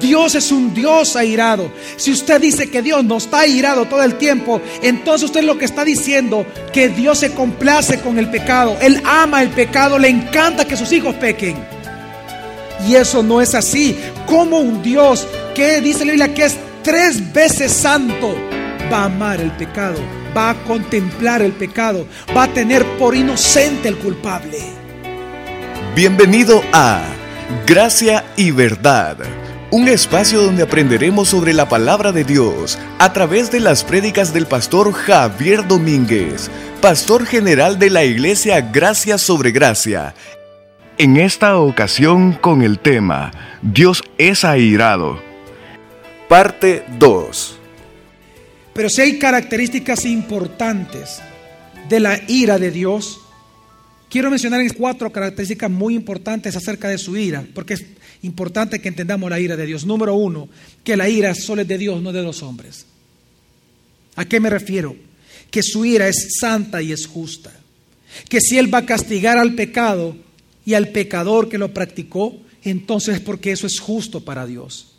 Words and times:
Dios 0.00 0.34
es 0.34 0.50
un 0.50 0.74
Dios 0.74 1.16
airado. 1.16 1.70
Si 1.96 2.10
usted 2.12 2.40
dice 2.40 2.70
que 2.70 2.82
Dios 2.82 3.04
no 3.04 3.18
está 3.18 3.40
airado 3.40 3.84
todo 3.86 4.02
el 4.02 4.16
tiempo, 4.16 4.60
entonces 4.82 5.26
usted 5.26 5.44
lo 5.44 5.58
que 5.58 5.64
está 5.64 5.84
diciendo 5.84 6.46
que 6.72 6.88
Dios 6.88 7.18
se 7.18 7.32
complace 7.32 8.00
con 8.00 8.18
el 8.18 8.28
pecado. 8.28 8.76
Él 8.80 9.00
ama 9.04 9.42
el 9.42 9.50
pecado, 9.50 9.98
le 9.98 10.08
encanta 10.08 10.64
que 10.64 10.76
sus 10.76 10.92
hijos 10.92 11.14
pequen. 11.16 11.56
Y 12.86 12.96
eso 12.96 13.22
no 13.22 13.40
es 13.40 13.54
así. 13.54 13.96
Como 14.26 14.58
un 14.58 14.82
Dios 14.82 15.26
que 15.54 15.80
dice 15.80 16.04
la 16.04 16.12
Biblia 16.12 16.34
que 16.34 16.44
es 16.44 16.56
tres 16.82 17.32
veces 17.32 17.72
santo 17.72 18.36
va 18.92 19.02
a 19.02 19.04
amar 19.06 19.40
el 19.40 19.50
pecado, 19.52 19.98
va 20.36 20.50
a 20.50 20.64
contemplar 20.64 21.42
el 21.42 21.52
pecado, 21.52 22.06
va 22.36 22.44
a 22.44 22.52
tener 22.52 22.84
por 22.98 23.14
inocente 23.14 23.88
el 23.88 23.96
culpable. 23.96 24.58
Bienvenido 25.94 26.62
a 26.72 27.02
Gracia 27.66 28.24
y 28.36 28.50
Verdad 28.50 29.45
un 29.76 29.88
espacio 29.88 30.40
donde 30.40 30.62
aprenderemos 30.62 31.28
sobre 31.28 31.52
la 31.52 31.68
palabra 31.68 32.10
de 32.10 32.24
Dios 32.24 32.78
a 32.98 33.12
través 33.12 33.50
de 33.50 33.60
las 33.60 33.84
prédicas 33.84 34.32
del 34.32 34.46
pastor 34.46 34.90
Javier 34.94 35.68
Domínguez, 35.68 36.50
pastor 36.80 37.26
general 37.26 37.78
de 37.78 37.90
la 37.90 38.02
iglesia 38.02 38.62
Gracia 38.62 39.18
sobre 39.18 39.50
Gracia. 39.50 40.14
En 40.96 41.18
esta 41.18 41.58
ocasión 41.58 42.32
con 42.32 42.62
el 42.62 42.78
tema 42.78 43.30
Dios 43.60 44.02
es 44.16 44.46
airado. 44.46 45.20
Parte 46.26 46.82
2. 46.98 47.58
Pero 48.72 48.88
si 48.88 49.02
hay 49.02 49.18
características 49.18 50.06
importantes 50.06 51.20
de 51.90 52.00
la 52.00 52.18
ira 52.28 52.58
de 52.58 52.70
Dios, 52.70 53.20
quiero 54.08 54.30
mencionar 54.30 54.62
cuatro 54.74 55.12
características 55.12 55.70
muy 55.70 55.94
importantes 55.94 56.56
acerca 56.56 56.88
de 56.88 56.96
su 56.96 57.14
ira, 57.18 57.44
porque 57.54 57.95
importante 58.22 58.80
que 58.80 58.88
entendamos 58.88 59.30
la 59.30 59.40
ira 59.40 59.56
de 59.56 59.66
Dios. 59.66 59.86
Número 59.86 60.14
uno, 60.14 60.48
que 60.84 60.96
la 60.96 61.08
ira 61.08 61.34
solo 61.34 61.62
es 61.62 61.68
de 61.68 61.78
Dios, 61.78 62.02
no 62.02 62.12
de 62.12 62.22
los 62.22 62.42
hombres. 62.42 62.86
¿A 64.16 64.24
qué 64.24 64.40
me 64.40 64.50
refiero? 64.50 64.96
Que 65.50 65.62
su 65.62 65.84
ira 65.84 66.08
es 66.08 66.38
santa 66.40 66.82
y 66.82 66.92
es 66.92 67.06
justa. 67.06 67.52
Que 68.28 68.40
si 68.40 68.58
Él 68.58 68.72
va 68.72 68.78
a 68.78 68.86
castigar 68.86 69.38
al 69.38 69.54
pecado 69.54 70.16
y 70.64 70.74
al 70.74 70.88
pecador 70.88 71.48
que 71.48 71.58
lo 71.58 71.72
practicó, 71.72 72.36
entonces 72.62 73.16
es 73.16 73.20
porque 73.20 73.52
eso 73.52 73.66
es 73.66 73.78
justo 73.78 74.24
para 74.24 74.46
Dios. 74.46 74.92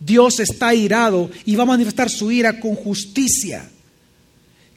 Dios 0.00 0.38
está 0.40 0.74
irado 0.74 1.30
y 1.44 1.56
va 1.56 1.62
a 1.64 1.66
manifestar 1.66 2.10
su 2.10 2.30
ira 2.30 2.60
con 2.60 2.74
justicia. 2.74 3.68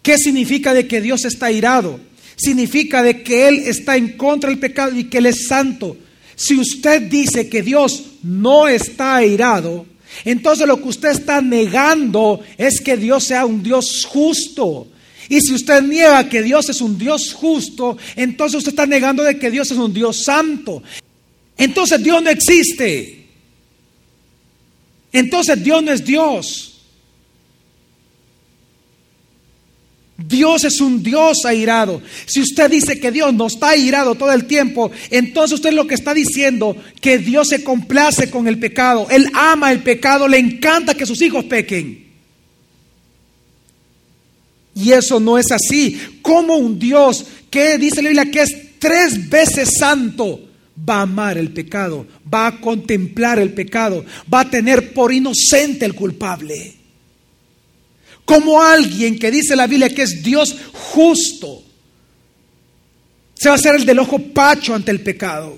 ¿Qué 0.02 0.18
significa 0.18 0.74
de 0.74 0.88
que 0.88 1.02
Dios 1.02 1.26
está 1.26 1.52
irado? 1.52 2.00
Significa 2.36 3.04
de 3.04 3.22
que 3.22 3.48
Él 3.48 3.60
está 3.66 3.98
en 3.98 4.18
contra 4.18 4.50
del 4.50 4.60
pecado 4.60 4.98
y 4.98 5.06
que 5.06 5.20
Él 5.20 5.28
es 5.28 5.48
santo. 5.48 5.98
Si 6.42 6.56
usted 6.58 7.04
dice 7.04 7.48
que 7.48 7.62
Dios 7.62 8.04
no 8.24 8.68
está 8.68 9.18
airado, 9.18 9.86
entonces 10.26 10.66
lo 10.66 10.82
que 10.82 10.88
usted 10.88 11.10
está 11.10 11.40
negando 11.40 12.42
es 12.58 12.82
que 12.82 12.98
Dios 12.98 13.26
sea 13.26 13.46
un 13.46 13.62
Dios 13.62 14.08
justo. 14.10 14.88
Y 15.30 15.40
si 15.40 15.54
usted 15.54 15.84
niega 15.84 16.28
que 16.28 16.42
Dios 16.42 16.68
es 16.70 16.82
un 16.82 16.98
Dios 16.98 17.32
justo, 17.34 17.96
entonces 18.16 18.58
usted 18.58 18.72
está 18.72 18.88
negando 18.88 19.24
de 19.24 19.38
que 19.38 19.52
Dios 19.52 19.70
es 19.70 19.78
un 19.78 19.94
Dios 19.94 20.24
santo. 20.24 20.82
Entonces 21.56 22.02
Dios 22.02 22.24
no 22.24 22.32
existe. 22.32 23.28
Entonces 25.14 25.64
Dios 25.64 25.84
no 25.84 25.92
es 25.92 26.04
Dios. 26.04 26.71
Dios 30.28 30.64
es 30.64 30.82
un 30.82 31.02
Dios 31.02 31.46
airado. 31.46 32.02
Si 32.26 32.42
usted 32.42 32.70
dice 32.70 33.00
que 33.00 33.12
Dios 33.12 33.34
no 33.34 33.48
está 33.48 33.70
airado 33.70 34.16
todo 34.16 34.32
el 34.32 34.46
tiempo, 34.46 34.92
entonces 35.10 35.56
usted 35.56 35.74
lo 35.74 35.88
que 35.88 35.96
está 35.96 36.14
diciendo 36.14 36.76
que 37.00 37.18
Dios 37.18 37.50
se 37.50 37.64
complace 37.64 38.30
con 38.30 38.48
el 38.48 38.60
pecado. 38.60 39.08
Él 39.10 39.30
ama 39.34 39.72
el 39.72 39.80
pecado, 39.82 40.28
le 40.28 40.38
encanta 40.38 40.94
que 40.94 41.06
sus 41.06 41.22
hijos 41.22 41.46
pequen. 41.46 42.12
Y 44.76 44.92
eso 44.92 45.20
no 45.20 45.38
es 45.38 45.52
así. 45.52 46.00
Como 46.22 46.56
un 46.56 46.80
Dios 46.80 47.26
que 47.50 47.78
dice 47.78 48.02
la 48.02 48.10
Biblia 48.10 48.32
que 48.32 48.42
es 48.42 48.80
tres 48.80 49.30
veces 49.30 49.72
santo 49.78 50.40
va 50.90 51.00
a 51.00 51.02
amar 51.02 51.38
el 51.38 51.52
pecado, 51.52 52.08
va 52.34 52.48
a 52.48 52.62
contemplar 52.62 53.40
el 53.40 53.54
pecado, 53.54 54.06
va 54.34 54.42
a 54.42 54.50
tener 54.50 54.94
por 54.94 55.14
inocente 55.14 55.86
el 55.86 55.94
culpable 55.94 56.81
como 58.26 58.62
alguien 58.62 59.20
que 59.20 59.32
dice 59.32 59.56
la 59.56 59.68
Biblia 59.68 59.90
que 59.90 60.04
es 60.04 60.24
Dios 60.24 60.56
justo, 60.74 61.64
se 63.36 63.50
va 63.50 63.56
a 63.56 63.58
hacer 63.58 63.76
el 63.76 63.86
del 63.86 64.00
ojo 64.00 64.20
pacho 64.20 64.76
ante 64.76 64.92
el 64.92 65.02
pecado. 65.02 65.58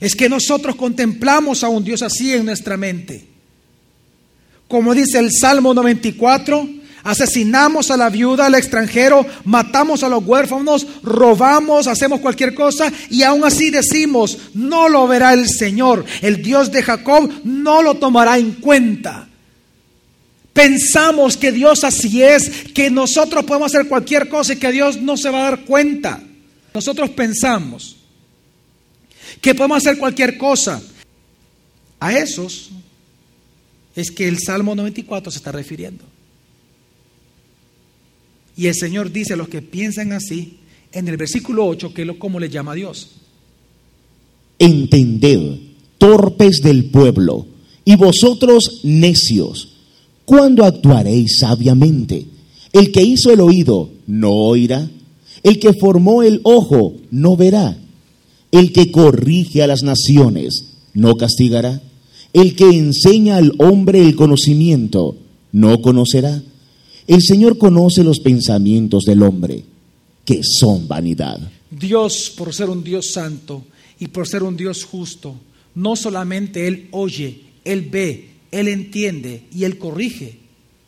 Es 0.00 0.14
que 0.14 0.28
nosotros 0.28 0.76
contemplamos 0.76 1.64
a 1.64 1.68
un 1.68 1.82
Dios 1.82 2.02
así 2.02 2.32
en 2.32 2.44
nuestra 2.44 2.76
mente. 2.76 3.24
Como 4.68 4.94
dice 4.94 5.18
el 5.18 5.30
Salmo 5.32 5.72
94, 5.72 6.68
asesinamos 7.04 7.90
a 7.90 7.96
la 7.96 8.08
viuda, 8.08 8.46
al 8.46 8.54
extranjero, 8.54 9.24
matamos 9.44 10.02
a 10.02 10.08
los 10.08 10.24
huérfanos, 10.24 10.86
robamos, 11.02 11.86
hacemos 11.86 12.20
cualquier 12.20 12.54
cosa 12.54 12.92
y 13.10 13.22
aún 13.22 13.44
así 13.44 13.70
decimos, 13.70 14.38
no 14.54 14.88
lo 14.88 15.06
verá 15.06 15.34
el 15.34 15.48
Señor, 15.48 16.04
el 16.22 16.42
Dios 16.42 16.72
de 16.72 16.82
Jacob 16.82 17.30
no 17.44 17.82
lo 17.82 17.94
tomará 17.94 18.38
en 18.38 18.52
cuenta. 18.54 19.28
Pensamos 20.54 21.36
que 21.36 21.52
Dios 21.52 21.84
así 21.84 22.22
es, 22.22 22.72
que 22.72 22.90
nosotros 22.90 23.44
podemos 23.44 23.74
hacer 23.74 23.88
cualquier 23.88 24.28
cosa 24.28 24.54
y 24.54 24.56
que 24.56 24.72
Dios 24.72 25.00
no 25.00 25.16
se 25.16 25.30
va 25.30 25.40
a 25.40 25.50
dar 25.50 25.64
cuenta. 25.64 26.22
Nosotros 26.72 27.10
pensamos 27.10 27.96
que 29.40 29.54
podemos 29.54 29.78
hacer 29.78 29.98
cualquier 29.98 30.38
cosa. 30.38 30.80
A 32.00 32.12
esos 32.12 32.70
es 33.96 34.10
que 34.10 34.28
el 34.28 34.38
Salmo 34.38 34.74
94 34.74 35.30
se 35.30 35.38
está 35.38 35.52
refiriendo. 35.52 36.13
Y 38.56 38.66
el 38.66 38.74
Señor 38.74 39.10
dice 39.12 39.34
a 39.34 39.36
los 39.36 39.48
que 39.48 39.62
piensan 39.62 40.12
así, 40.12 40.58
en 40.92 41.08
el 41.08 41.16
versículo 41.16 41.66
8, 41.66 41.92
que 41.92 42.02
es 42.02 42.08
como 42.18 42.38
le 42.38 42.48
llama 42.48 42.72
a 42.72 42.76
Dios. 42.76 43.10
Entended, 44.58 45.58
torpes 45.98 46.60
del 46.62 46.86
pueblo, 46.86 47.46
y 47.84 47.96
vosotros 47.96 48.80
necios 48.84 49.74
¿Cuándo 50.24 50.64
actuaréis 50.64 51.38
sabiamente? 51.38 52.26
El 52.72 52.90
que 52.92 53.02
hizo 53.02 53.30
el 53.30 53.40
oído 53.40 53.90
no 54.06 54.32
oirá. 54.32 54.90
El 55.42 55.58
que 55.58 55.74
formó 55.74 56.22
el 56.22 56.40
ojo 56.44 56.94
no 57.10 57.36
verá. 57.36 57.76
El 58.50 58.72
que 58.72 58.90
corrige 58.90 59.62
a 59.62 59.66
las 59.66 59.82
naciones 59.82 60.76
no 60.94 61.16
castigará. 61.16 61.82
El 62.32 62.56
que 62.56 62.70
enseña 62.70 63.36
al 63.36 63.52
hombre 63.58 64.00
el 64.00 64.16
conocimiento 64.16 65.16
no 65.52 65.82
conocerá. 65.82 66.42
El 67.06 67.22
Señor 67.22 67.58
conoce 67.58 68.02
los 68.02 68.20
pensamientos 68.20 69.04
del 69.04 69.22
hombre, 69.22 69.64
que 70.24 70.40
son 70.42 70.88
vanidad. 70.88 71.38
Dios, 71.70 72.32
por 72.36 72.54
ser 72.54 72.70
un 72.70 72.82
Dios 72.82 73.12
santo 73.12 73.64
y 73.98 74.08
por 74.08 74.26
ser 74.26 74.42
un 74.42 74.56
Dios 74.56 74.84
justo, 74.84 75.34
no 75.74 75.96
solamente 75.96 76.66
Él 76.66 76.88
oye, 76.92 77.40
Él 77.64 77.82
ve, 77.90 78.34
él 78.54 78.68
entiende 78.68 79.42
y 79.52 79.64
Él 79.64 79.78
corrige, 79.78 80.38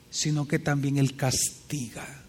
sino 0.08 0.46
que 0.46 0.60
también 0.60 0.98
Él 0.98 1.16
castiga. 1.16 2.22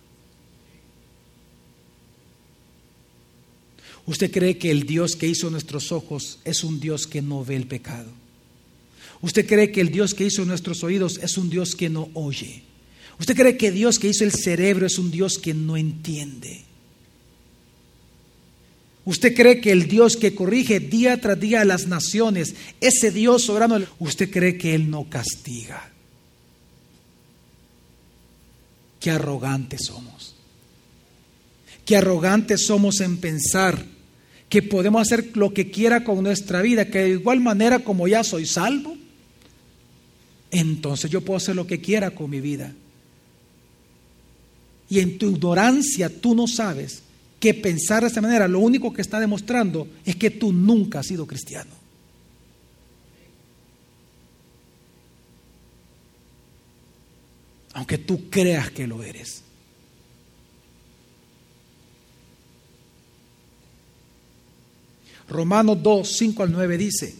¿Usted 4.07 4.31
cree 4.31 4.57
que 4.57 4.71
el 4.71 4.87
Dios 4.87 5.15
que 5.15 5.27
hizo 5.27 5.51
nuestros 5.51 5.91
ojos 5.91 6.39
es 6.43 6.63
un 6.63 6.79
Dios 6.79 7.05
que 7.05 7.21
no 7.21 7.45
ve 7.45 7.55
el 7.55 7.67
pecado? 7.67 8.09
¿Usted 9.21 9.45
cree 9.45 9.71
que 9.71 9.81
el 9.81 9.91
Dios 9.91 10.15
que 10.15 10.25
hizo 10.25 10.43
nuestros 10.43 10.83
oídos 10.83 11.19
es 11.21 11.37
un 11.37 11.51
Dios 11.51 11.75
que 11.75 11.89
no 11.89 12.09
oye? 12.15 12.63
¿Usted 13.19 13.35
cree 13.35 13.57
que 13.57 13.71
Dios 13.71 13.99
que 13.99 14.09
hizo 14.09 14.23
el 14.23 14.31
cerebro 14.31 14.85
es 14.85 14.97
un 14.99 15.11
Dios 15.11 15.37
que 15.37 15.53
no 15.53 15.75
entiende? 15.75 16.63
¿Usted 19.05 19.33
cree 19.33 19.61
que 19.61 19.71
el 19.71 19.87
Dios 19.87 20.17
que 20.17 20.35
corrige 20.35 20.79
día 20.79 21.19
tras 21.21 21.39
día 21.39 21.61
a 21.61 21.65
las 21.65 21.87
naciones, 21.87 22.55
ese 22.81 23.09
Dios 23.09 23.43
soberano, 23.43 23.79
usted 23.99 24.29
cree 24.29 24.57
que 24.57 24.75
Él 24.75 24.89
no 24.89 25.09
castiga? 25.09 25.91
Qué 28.99 29.11
arrogantes 29.11 29.85
somos. 29.85 30.35
Qué 31.85 31.95
arrogantes 31.95 32.65
somos 32.65 32.99
en 32.99 33.17
pensar 33.17 33.81
que 34.49 34.61
podemos 34.61 35.01
hacer 35.01 35.37
lo 35.37 35.53
que 35.53 35.71
quiera 35.71 36.03
con 36.03 36.21
nuestra 36.21 36.61
vida, 36.61 36.89
que 36.89 36.99
de 36.99 37.09
igual 37.11 37.39
manera 37.39 37.79
como 37.79 38.07
ya 38.07 38.23
soy 38.23 38.45
salvo, 38.45 38.97
entonces 40.51 41.09
yo 41.09 41.21
puedo 41.21 41.37
hacer 41.37 41.55
lo 41.55 41.67
que 41.67 41.79
quiera 41.79 42.11
con 42.11 42.29
mi 42.29 42.41
vida. 42.41 42.73
Y 44.89 44.99
en 44.99 45.17
tu 45.17 45.29
ignorancia 45.29 46.09
tú 46.09 46.33
no 46.33 46.47
sabes 46.47 47.01
que 47.39 47.53
pensar 47.53 48.03
de 48.03 48.09
esa 48.09 48.21
manera 48.21 48.47
lo 48.47 48.59
único 48.59 48.93
que 48.93 49.01
está 49.01 49.19
demostrando 49.19 49.87
es 50.05 50.15
que 50.15 50.31
tú 50.31 50.51
nunca 50.51 50.99
has 50.99 51.07
sido 51.07 51.27
cristiano. 51.27 51.71
Aunque 57.73 57.99
tú 57.99 58.29
creas 58.29 58.71
que 58.71 58.87
lo 58.87 59.03
eres. 59.03 59.43
Romanos 65.29 65.77
2, 65.83 66.07
5 66.07 66.43
al 66.43 66.51
9 66.51 66.77
dice, 66.77 67.13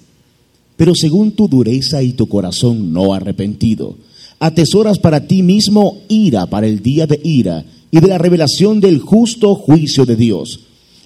Pero 0.75 0.96
según 0.96 1.34
tu 1.34 1.48
dureza 1.48 2.02
y 2.02 2.13
tu 2.13 2.28
corazón 2.28 2.94
no 2.94 3.13
arrepentido, 3.13 3.98
atesoras 4.39 5.00
para 5.00 5.28
ti 5.28 5.44
mismo 5.44 6.00
ira 6.10 6.45
para 6.48 6.68
el 6.68 6.81
día 6.81 7.07
de 7.07 7.19
ira 7.24 7.66
y 7.92 8.00
de 8.00 8.07
la 8.07 8.18
revelación 8.18 8.80
del 8.80 9.00
justo 9.00 9.56
juicio 9.56 10.06
de 10.06 10.16
Dios, 10.16 10.60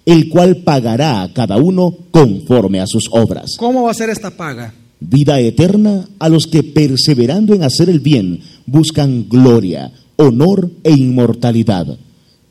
el 0.05 0.29
cual 0.29 0.57
pagará 0.57 1.21
a 1.21 1.33
cada 1.33 1.57
uno 1.57 1.95
conforme 2.11 2.79
a 2.79 2.87
sus 2.87 3.07
obras. 3.11 3.55
¿cómo 3.57 3.83
va 3.83 3.91
a 3.91 3.95
ser 3.95 4.09
esta 4.09 4.31
paga? 4.31 4.73
Vida 4.99 5.39
eterna 5.39 6.07
a 6.19 6.29
los 6.29 6.45
que 6.45 6.63
perseverando 6.63 7.55
en 7.55 7.63
hacer 7.63 7.89
el 7.89 7.99
bien 7.99 8.39
buscan 8.67 9.27
gloria, 9.27 9.91
honor 10.17 10.71
e 10.83 10.91
inmortalidad. 10.91 11.97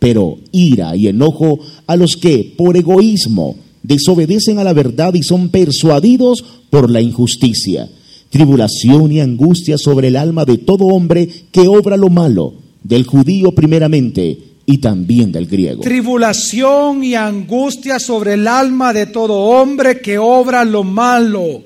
Pero 0.01 0.39
ira 0.51 0.97
y 0.97 1.09
enojo 1.09 1.61
a 1.87 1.95
los 1.97 2.17
que 2.17 2.55
por 2.57 2.77
egoísmo 2.77 3.57
desobedecen 3.83 4.59
a 4.59 4.65
la 4.65 4.73
verdad 4.73 5.15
y 5.15 5.23
son 5.23 5.51
persuadidos 5.51 6.45
por 6.71 6.91
la 6.91 7.01
injusticia. 7.01 7.89
Tribulación 8.31 9.11
y 9.11 9.21
angustia 9.21 9.77
sobre 9.77 10.09
el 10.09 10.17
alma 10.17 10.45
de 10.45 10.59
todo 10.59 10.87
hombre 10.87 11.29
que 11.51 11.67
obra 11.67 11.97
lo 11.97 12.11
malo, 12.11 12.55
del 12.83 13.05
judío 13.05 13.53
primeramente 13.53 14.39
y 14.67 14.79
también 14.79 15.33
del 15.33 15.49
griego. 15.49 15.83
Tribulación 15.83 17.03
y 17.03 17.17
angustia 17.17 17.99
sobre 17.99 18.35
el 18.35 18.47
alma 18.47 18.93
de 18.93 19.07
todo 19.07 19.35
hombre 19.35 20.01
que 20.01 20.17
obra 20.19 20.65
lo 20.65 20.85
malo. 20.85 21.65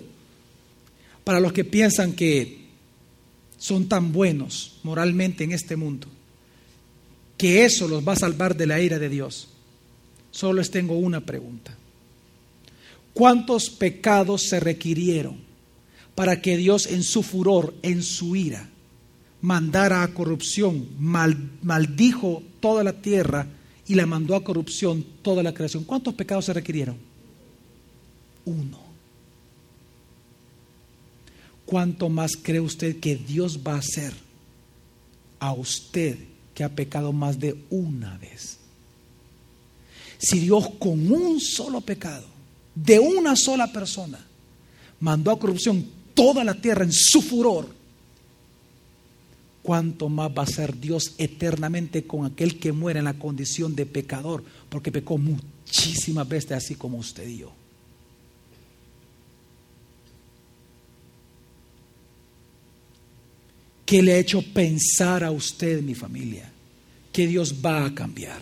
Para 1.22 1.38
los 1.38 1.52
que 1.52 1.64
piensan 1.64 2.12
que 2.12 2.64
son 3.58 3.86
tan 3.86 4.12
buenos 4.12 4.76
moralmente 4.82 5.44
en 5.44 5.52
este 5.52 5.76
mundo, 5.76 6.06
que 7.36 7.66
eso 7.66 7.88
los 7.88 8.06
va 8.08 8.14
a 8.14 8.16
salvar 8.16 8.56
de 8.56 8.66
la 8.66 8.80
ira 8.80 8.98
de 8.98 9.10
Dios. 9.10 9.48
Solo 10.30 10.54
les 10.54 10.70
tengo 10.70 10.96
una 10.96 11.20
pregunta. 11.20 11.76
¿Cuántos 13.12 13.68
pecados 13.68 14.48
se 14.48 14.60
requirieron 14.60 15.36
para 16.14 16.40
que 16.40 16.56
Dios 16.56 16.86
en 16.86 17.02
su 17.02 17.22
furor, 17.22 17.74
en 17.82 18.02
su 18.02 18.36
ira, 18.36 18.68
mandara 19.40 20.02
a 20.02 20.14
corrupción, 20.14 20.88
mal- 20.98 21.50
maldijo 21.62 22.42
toda 22.60 22.84
la 22.84 22.92
tierra 22.94 23.46
y 23.86 23.94
la 23.94 24.06
mandó 24.06 24.34
a 24.34 24.44
corrupción 24.44 25.04
toda 25.22 25.42
la 25.42 25.52
creación? 25.52 25.84
¿Cuántos 25.84 26.14
pecados 26.14 26.44
se 26.46 26.52
requirieron? 26.52 26.96
Uno. 28.44 28.78
¿Cuánto 31.66 32.08
más 32.08 32.32
cree 32.40 32.60
usted 32.60 33.00
que 33.00 33.16
Dios 33.16 33.60
va 33.66 33.74
a 33.74 33.78
hacer 33.78 34.12
a 35.40 35.52
usted 35.52 36.18
que 36.54 36.62
ha 36.62 36.68
pecado 36.68 37.12
más 37.12 37.38
de 37.38 37.56
una 37.70 38.16
vez? 38.18 38.58
Si 40.18 40.38
Dios 40.40 40.68
con 40.78 41.10
un 41.10 41.40
solo 41.40 41.80
pecado, 41.80 42.26
de 42.74 42.98
una 42.98 43.34
sola 43.36 43.72
persona, 43.72 44.24
mandó 45.00 45.30
a 45.30 45.38
corrupción 45.38 45.86
toda 46.14 46.44
la 46.44 46.54
tierra 46.54 46.84
en 46.84 46.92
su 46.92 47.20
furor, 47.20 47.68
¿cuánto 49.62 50.08
más 50.08 50.30
va 50.30 50.42
a 50.42 50.46
ser 50.46 50.78
Dios 50.78 51.14
eternamente 51.18 52.04
con 52.04 52.24
aquel 52.24 52.58
que 52.58 52.72
muere 52.72 53.00
en 53.00 53.06
la 53.06 53.18
condición 53.18 53.74
de 53.74 53.86
pecador? 53.86 54.44
Porque 54.68 54.92
pecó 54.92 55.18
muchísimas 55.18 56.28
veces 56.28 56.52
así 56.52 56.74
como 56.74 56.98
usted 56.98 57.28
y 57.28 57.38
yo. 57.38 57.52
¿Qué 63.84 64.02
le 64.02 64.14
ha 64.14 64.18
hecho 64.18 64.42
pensar 64.42 65.22
a 65.22 65.30
usted, 65.30 65.82
mi 65.82 65.94
familia, 65.94 66.50
que 67.12 67.26
Dios 67.26 67.54
va 67.64 67.84
a 67.84 67.94
cambiar? 67.94 68.40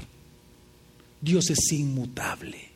Dios 1.20 1.50
es 1.50 1.72
inmutable. 1.72 2.71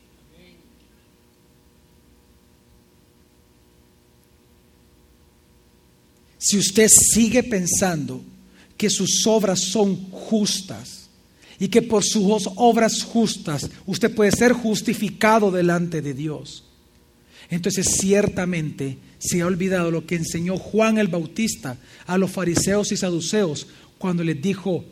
Si 6.37 6.57
usted 6.57 6.87
sigue 6.87 7.43
pensando 7.43 8.21
que 8.77 8.89
sus 8.89 9.25
obras 9.25 9.59
son 9.59 9.95
justas 10.11 11.09
y 11.59 11.67
que 11.67 11.81
por 11.81 12.03
sus 12.03 12.47
obras 12.55 13.03
justas 13.03 13.69
usted 13.85 14.13
puede 14.13 14.31
ser 14.31 14.53
justificado 14.53 15.51
delante 15.51 16.01
de 16.01 16.13
Dios, 16.13 16.63
entonces 17.49 17.87
ciertamente 17.99 18.97
se 19.19 19.41
ha 19.41 19.47
olvidado 19.47 19.89
lo 19.89 20.05
que 20.05 20.15
enseñó 20.15 20.57
Juan 20.57 20.97
el 20.97 21.07
Bautista 21.07 21.77
a 22.05 22.17
los 22.17 22.31
fariseos 22.31 22.91
y 22.91 22.97
saduceos 22.97 23.67
cuando 23.97 24.23
les 24.23 24.39
dijo 24.39 24.85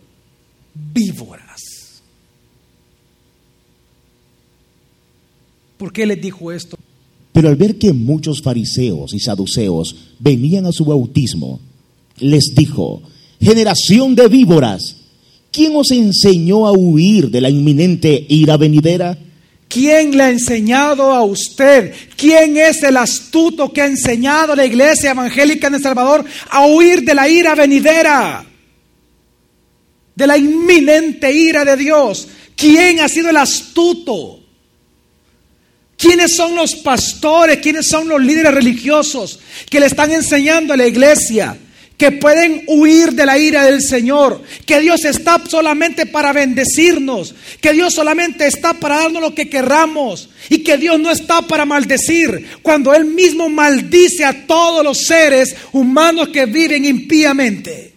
víboras. 0.73 1.61
¿Por 5.77 5.91
qué 5.91 6.05
les 6.05 6.21
dijo 6.21 6.51
esto? 6.51 6.77
Pero 7.35 7.49
al 7.49 7.57
ver 7.57 7.77
que 7.77 7.91
muchos 7.91 8.41
fariseos 8.41 9.13
y 9.13 9.19
saduceos 9.19 9.93
venían 10.19 10.67
a 10.67 10.71
su 10.71 10.85
bautismo, 10.85 11.59
les 12.19 12.55
dijo, 12.55 13.01
generación 13.41 14.15
de 14.15 14.29
víboras, 14.29 14.95
¿quién 15.51 15.75
os 15.75 15.91
enseñó 15.91 16.65
a 16.65 16.71
huir 16.71 17.29
de 17.29 17.41
la 17.41 17.49
inminente 17.49 18.25
ira 18.29 18.55
venidera? 18.55 19.17
¿Quién 19.67 20.15
le 20.15 20.23
ha 20.23 20.29
enseñado 20.29 21.11
a 21.11 21.25
usted? 21.25 21.93
¿Quién 22.15 22.55
es 22.55 22.81
el 22.83 22.95
astuto 22.95 23.73
que 23.73 23.81
ha 23.81 23.87
enseñado 23.87 24.53
a 24.53 24.55
la 24.55 24.65
iglesia 24.65 25.11
evangélica 25.11 25.67
en 25.67 25.75
El 25.75 25.81
Salvador 25.81 26.23
a 26.49 26.65
huir 26.65 27.03
de 27.03 27.15
la 27.15 27.27
ira 27.27 27.53
venidera? 27.53 28.45
De 30.15 30.25
la 30.25 30.37
inminente 30.37 31.33
ira 31.33 31.65
de 31.65 31.75
Dios. 31.75 32.29
¿Quién 32.55 33.01
ha 33.01 33.09
sido 33.09 33.29
el 33.29 33.35
astuto? 33.35 34.44
¿Quiénes 35.97 36.35
son 36.35 36.55
los 36.55 36.75
pastores? 36.75 37.57
¿Quiénes 37.57 37.87
son 37.87 38.07
los 38.07 38.21
líderes 38.21 38.53
religiosos 38.53 39.39
que 39.69 39.79
le 39.79 39.85
están 39.85 40.11
enseñando 40.11 40.73
a 40.73 40.77
la 40.77 40.87
iglesia 40.87 41.57
que 41.97 42.11
pueden 42.11 42.63
huir 42.67 43.13
de 43.13 43.25
la 43.25 43.37
ira 43.37 43.63
del 43.63 43.81
Señor? 43.81 44.43
Que 44.65 44.81
Dios 44.81 45.05
está 45.05 45.41
solamente 45.47 46.05
para 46.05 46.33
bendecirnos, 46.33 47.33
que 47.61 47.71
Dios 47.71 47.93
solamente 47.93 48.45
está 48.45 48.73
para 48.73 48.97
darnos 48.97 49.21
lo 49.21 49.35
que 49.35 49.49
querramos 49.49 50.29
y 50.49 50.59
que 50.59 50.77
Dios 50.77 50.99
no 50.99 51.09
está 51.11 51.41
para 51.43 51.65
maldecir 51.65 52.59
cuando 52.61 52.93
Él 52.93 53.05
mismo 53.05 53.47
maldice 53.47 54.25
a 54.25 54.45
todos 54.45 54.83
los 54.83 55.05
seres 55.05 55.55
humanos 55.71 56.27
que 56.29 56.45
viven 56.45 56.83
impíamente. 56.83 57.94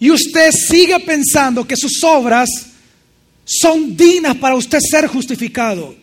Y 0.00 0.10
usted 0.10 0.50
sigue 0.50 0.98
pensando 1.00 1.68
que 1.68 1.76
sus 1.76 2.02
obras 2.02 2.48
son 3.44 3.94
dignas 3.94 4.36
para 4.36 4.56
usted 4.56 4.78
ser 4.80 5.06
justificado. 5.06 5.94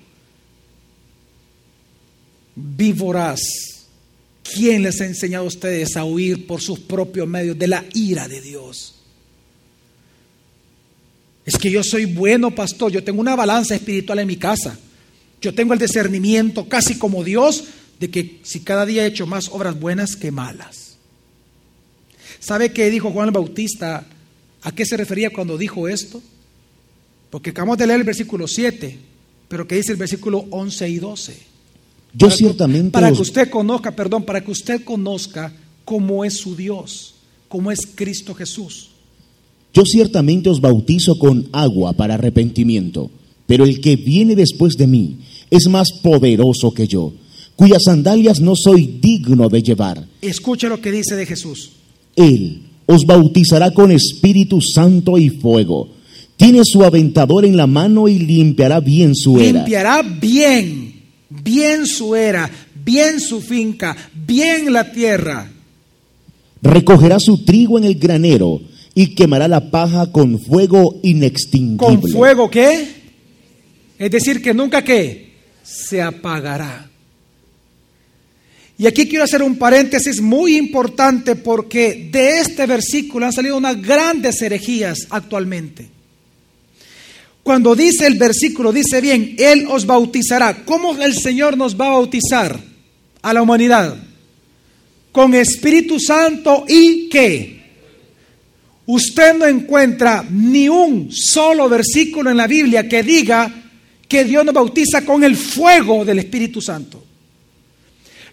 Víboras, 2.55 3.41
¿quién 4.43 4.83
les 4.83 5.01
ha 5.01 5.05
enseñado 5.05 5.45
a 5.45 5.47
ustedes 5.47 5.97
a 5.97 6.05
huir 6.05 6.45
por 6.45 6.61
sus 6.61 6.79
propios 6.79 7.27
medios 7.27 7.57
de 7.57 7.67
la 7.67 7.83
ira 7.93 8.27
de 8.27 8.39
Dios? 8.39 8.95
Es 11.43 11.57
que 11.57 11.71
yo 11.71 11.83
soy 11.83 12.05
bueno, 12.05 12.53
pastor, 12.53 12.91
yo 12.91 13.03
tengo 13.03 13.19
una 13.19 13.35
balanza 13.35 13.73
espiritual 13.73 14.19
en 14.19 14.27
mi 14.27 14.37
casa. 14.37 14.77
Yo 15.41 15.55
tengo 15.55 15.73
el 15.73 15.79
discernimiento 15.79 16.67
casi 16.67 16.99
como 16.99 17.23
Dios 17.23 17.63
de 17.99 18.11
que 18.11 18.41
si 18.43 18.59
cada 18.59 18.85
día 18.85 19.03
he 19.03 19.07
hecho 19.07 19.25
más 19.25 19.49
obras 19.49 19.79
buenas 19.79 20.15
que 20.15 20.29
malas. 20.29 20.86
¿Sabe 22.39 22.71
qué 22.71 22.89
dijo 22.89 23.11
Juan 23.11 23.27
el 23.27 23.33
Bautista? 23.33 24.05
¿A 24.63 24.71
qué 24.73 24.85
se 24.85 24.97
refería 24.97 25.29
cuando 25.31 25.57
dijo 25.57 25.87
esto? 25.87 26.21
Porque 27.29 27.49
acabamos 27.51 27.77
de 27.77 27.87
leer 27.87 27.99
el 27.99 28.05
versículo 28.05 28.47
7, 28.47 28.97
pero 29.47 29.67
¿qué 29.67 29.75
dice 29.75 29.91
el 29.91 29.97
versículo 29.97 30.45
11 30.49 30.89
y 30.89 30.97
12? 30.97 31.33
Yo 32.13 32.27
Para 32.27 32.31
que- 32.31 32.37
ciertamente 32.37 32.91
Para 32.91 33.09
os- 33.09 33.17
que 33.17 33.21
usted 33.21 33.49
conozca, 33.49 33.95
perdón, 33.95 34.23
para 34.23 34.41
que 34.43 34.51
usted 34.51 34.83
conozca 34.83 35.53
cómo 35.85 36.23
es 36.25 36.35
su 36.37 36.55
Dios, 36.55 37.15
cómo 37.47 37.71
es 37.71 37.79
Cristo 37.95 38.33
Jesús. 38.33 38.89
Yo 39.73 39.85
ciertamente 39.85 40.49
os 40.49 40.59
bautizo 40.61 41.17
con 41.19 41.47
agua 41.51 41.93
para 41.93 42.15
arrepentimiento, 42.15 43.11
pero 43.45 43.63
el 43.65 43.79
que 43.81 43.95
viene 43.95 44.35
después 44.35 44.73
de 44.75 44.87
mí 44.87 45.19
es 45.51 45.67
más 45.67 45.89
poderoso 46.01 46.73
que 46.73 46.87
yo, 46.87 47.13
cuyas 47.55 47.83
sandalias 47.85 48.39
no 48.39 48.53
soy 48.55 48.99
digno 49.01 49.49
de 49.49 49.61
llevar. 49.61 50.07
Escuche 50.21 50.67
lo 50.69 50.81
que 50.81 50.91
dice 50.91 51.15
de 51.15 51.25
Jesús. 51.25 51.71
Él 52.17 52.63
os 52.87 53.05
bautizará 53.05 53.71
con 53.71 53.91
Espíritu 53.91 54.59
Santo 54.61 55.17
y 55.17 55.29
fuego. 55.29 55.89
Tiene 56.35 56.61
su 56.63 56.83
aventador 56.83 57.45
en 57.45 57.55
la 57.55 57.67
mano 57.67 58.07
y 58.07 58.19
limpiará 58.19 58.79
bien 58.79 59.15
su 59.15 59.39
era. 59.39 59.59
Limpiará 59.59 60.01
bien, 60.01 61.03
bien 61.29 61.85
su 61.85 62.15
era, 62.15 62.49
bien 62.83 63.19
su 63.19 63.41
finca, 63.41 63.95
bien 64.25 64.73
la 64.73 64.91
tierra. 64.91 65.51
Recogerá 66.61 67.19
su 67.19 67.43
trigo 67.43 67.77
en 67.77 67.85
el 67.85 67.95
granero 67.95 68.61
y 68.95 69.13
quemará 69.13 69.47
la 69.47 69.69
paja 69.69 70.11
con 70.11 70.39
fuego 70.39 70.99
inextinguible. 71.03 71.77
¿Con 71.77 72.01
fuego 72.09 72.49
qué? 72.49 72.87
Es 73.99 74.11
decir, 74.11 74.41
que 74.41 74.53
nunca 74.53 74.83
qué? 74.83 75.33
Se 75.63 76.01
apagará. 76.01 76.89
Y 78.79 78.85
aquí 78.85 79.07
quiero 79.07 79.23
hacer 79.23 79.41
un 79.41 79.57
paréntesis 79.57 80.21
muy 80.21 80.55
importante 80.55 81.35
porque 81.35 82.09
de 82.11 82.39
este 82.39 82.67
versículo 82.67 83.25
han 83.25 83.33
salido 83.33 83.57
unas 83.57 83.81
grandes 83.81 84.39
herejías 84.41 85.07
actualmente. 85.09 85.89
Cuando 87.41 87.75
dice 87.75 88.05
el 88.05 88.15
versículo, 88.15 88.71
dice 88.71 89.01
bien, 89.01 89.35
Él 89.39 89.67
os 89.69 89.85
bautizará. 89.85 90.63
¿Cómo 90.63 90.95
el 91.01 91.15
Señor 91.15 91.57
nos 91.57 91.79
va 91.79 91.87
a 91.87 91.91
bautizar 91.91 92.59
a 93.21 93.33
la 93.33 93.41
humanidad? 93.41 93.97
Con 95.11 95.33
Espíritu 95.33 95.99
Santo 95.99 96.65
y 96.67 97.09
qué? 97.09 97.57
Usted 98.85 99.37
no 99.37 99.45
encuentra 99.47 100.23
ni 100.29 100.69
un 100.69 101.09
solo 101.11 101.67
versículo 101.67 102.29
en 102.29 102.37
la 102.37 102.47
Biblia 102.47 102.87
que 102.87 103.01
diga 103.01 103.51
que 104.07 104.23
Dios 104.23 104.45
nos 104.45 104.53
bautiza 104.53 105.03
con 105.03 105.23
el 105.23 105.35
fuego 105.35 106.05
del 106.05 106.19
Espíritu 106.19 106.61
Santo. 106.61 107.06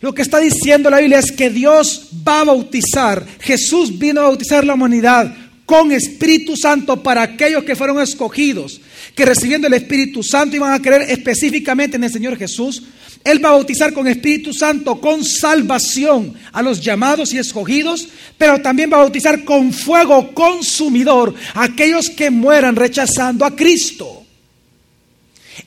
Lo 0.01 0.15
que 0.15 0.23
está 0.23 0.39
diciendo 0.39 0.91
la 0.91 0.99
Biblia 0.99 1.19
es 1.19 1.33
que 1.33 1.51
Dios 1.51 2.09
va 2.27 2.41
a 2.41 2.45
bautizar, 2.45 3.25
Jesús 3.41 3.99
vino 3.99 4.21
a 4.21 4.25
bautizar 4.25 4.65
la 4.65 4.75
humanidad 4.75 5.35
con 5.67 5.93
Espíritu 5.93 6.57
Santo 6.57 7.03
para 7.03 7.23
aquellos 7.23 7.65
que 7.65 7.77
fueron 7.77 8.01
escogidos, 8.01 8.81
que 9.15 9.25
recibiendo 9.25 9.67
el 9.67 9.75
Espíritu 9.75 10.23
Santo 10.23 10.57
iban 10.57 10.73
a 10.73 10.83
creer 10.83 11.11
específicamente 11.11 11.97
en 11.97 12.05
el 12.05 12.13
Señor 12.13 12.37
Jesús. 12.37 12.83
Él 13.25 13.43
va 13.43 13.51
a 13.51 13.53
bautizar 13.53 13.95
con 13.95 14.07
Espíritu 14.07 14.53
Santo, 14.53 15.01
con 15.01 15.25
salvación 15.25 16.35
a 16.53 16.61
los 16.61 16.83
llamados 16.83 17.33
y 17.33 17.39
escogidos, 17.39 18.09
pero 18.37 18.61
también 18.61 18.91
va 18.93 18.97
a 18.97 19.05
bautizar 19.05 19.45
con 19.45 19.73
fuego 19.73 20.35
consumidor 20.35 21.35
a 21.55 21.65
aquellos 21.65 22.11
que 22.11 22.31
mueran 22.31 22.77
rechazando 22.77 23.47
a 23.47 23.57
Cristo. 23.57 24.24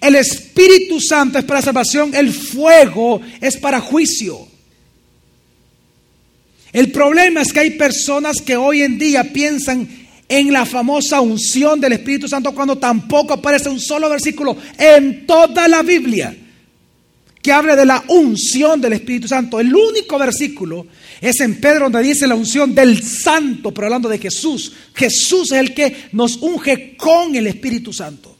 El 0.01 0.15
Espíritu 0.15 0.99
Santo 0.99 1.39
es 1.39 1.45
para 1.45 1.61
salvación, 1.61 2.13
el 2.13 2.31
fuego 2.31 3.21
es 3.41 3.57
para 3.57 3.79
juicio. 3.79 4.47
El 6.73 6.91
problema 6.91 7.41
es 7.41 7.53
que 7.53 7.61
hay 7.61 7.71
personas 7.71 8.41
que 8.41 8.55
hoy 8.55 8.81
en 8.81 8.97
día 8.97 9.23
piensan 9.31 9.87
en 10.29 10.51
la 10.51 10.65
famosa 10.65 11.21
unción 11.21 11.79
del 11.79 11.93
Espíritu 11.93 12.27
Santo 12.27 12.53
cuando 12.53 12.77
tampoco 12.77 13.33
aparece 13.33 13.69
un 13.69 13.79
solo 13.79 14.09
versículo 14.09 14.57
en 14.77 15.25
toda 15.25 15.67
la 15.67 15.81
Biblia 15.81 16.35
que 17.41 17.51
hable 17.53 17.77
de 17.77 17.85
la 17.85 18.03
unción 18.09 18.81
del 18.81 18.93
Espíritu 18.93 19.27
Santo. 19.27 19.59
El 19.59 19.73
único 19.73 20.19
versículo 20.19 20.85
es 21.21 21.39
en 21.39 21.61
Pedro 21.61 21.85
donde 21.85 22.03
dice 22.03 22.27
la 22.27 22.35
unción 22.35 22.75
del 22.75 23.01
Santo, 23.01 23.73
pero 23.73 23.87
hablando 23.87 24.09
de 24.09 24.17
Jesús. 24.17 24.73
Jesús 24.93 25.53
es 25.53 25.59
el 25.59 25.73
que 25.73 25.95
nos 26.11 26.35
unge 26.37 26.97
con 26.97 27.33
el 27.35 27.47
Espíritu 27.47 27.93
Santo. 27.93 28.36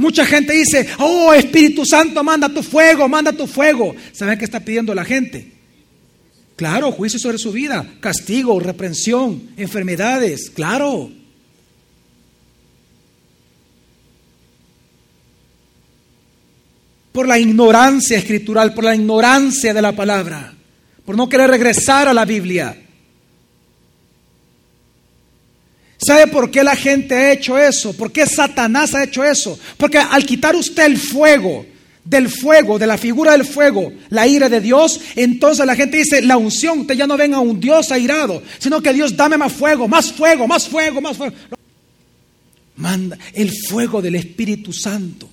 Mucha 0.00 0.24
gente 0.24 0.54
dice, 0.54 0.88
oh 0.98 1.34
Espíritu 1.34 1.84
Santo, 1.84 2.24
manda 2.24 2.48
tu 2.48 2.62
fuego, 2.62 3.06
manda 3.06 3.34
tu 3.34 3.46
fuego. 3.46 3.94
¿Saben 4.12 4.38
qué 4.38 4.46
está 4.46 4.58
pidiendo 4.58 4.94
la 4.94 5.04
gente? 5.04 5.52
Claro, 6.56 6.90
juicio 6.90 7.18
sobre 7.18 7.36
su 7.36 7.52
vida, 7.52 7.86
castigo, 8.00 8.58
reprensión, 8.58 9.50
enfermedades, 9.58 10.48
claro. 10.48 11.10
Por 17.12 17.28
la 17.28 17.38
ignorancia 17.38 18.16
escritural, 18.16 18.72
por 18.72 18.84
la 18.84 18.94
ignorancia 18.94 19.74
de 19.74 19.82
la 19.82 19.92
palabra, 19.94 20.54
por 21.04 21.14
no 21.14 21.28
querer 21.28 21.50
regresar 21.50 22.08
a 22.08 22.14
la 22.14 22.24
Biblia. 22.24 22.74
¿Sabe 26.00 26.28
por 26.28 26.50
qué 26.50 26.64
la 26.64 26.76
gente 26.76 27.14
ha 27.14 27.32
hecho 27.32 27.58
eso? 27.58 27.92
¿Por 27.92 28.10
qué 28.10 28.26
Satanás 28.26 28.94
ha 28.94 29.04
hecho 29.04 29.22
eso? 29.22 29.58
Porque 29.76 29.98
al 29.98 30.24
quitar 30.24 30.56
usted 30.56 30.84
el 30.84 30.96
fuego, 30.96 31.66
del 32.04 32.30
fuego, 32.30 32.78
de 32.78 32.86
la 32.86 32.96
figura 32.96 33.32
del 33.32 33.44
fuego, 33.44 33.92
la 34.08 34.26
ira 34.26 34.48
de 34.48 34.60
Dios, 34.60 34.98
entonces 35.14 35.66
la 35.66 35.76
gente 35.76 35.98
dice, 35.98 36.22
la 36.22 36.38
unción, 36.38 36.80
usted 36.80 36.94
ya 36.94 37.06
no 37.06 37.18
ven 37.18 37.34
a 37.34 37.40
un 37.40 37.60
Dios 37.60 37.92
airado, 37.92 38.42
sino 38.58 38.80
que 38.80 38.94
Dios 38.94 39.14
dame 39.14 39.36
más 39.36 39.52
fuego, 39.52 39.86
más 39.88 40.10
fuego, 40.10 40.48
más 40.48 40.66
fuego, 40.66 41.00
más 41.02 41.16
fuego. 41.16 41.34
Manda 42.76 43.18
el 43.34 43.52
fuego 43.68 44.00
del 44.00 44.14
Espíritu 44.14 44.72
Santo. 44.72 45.28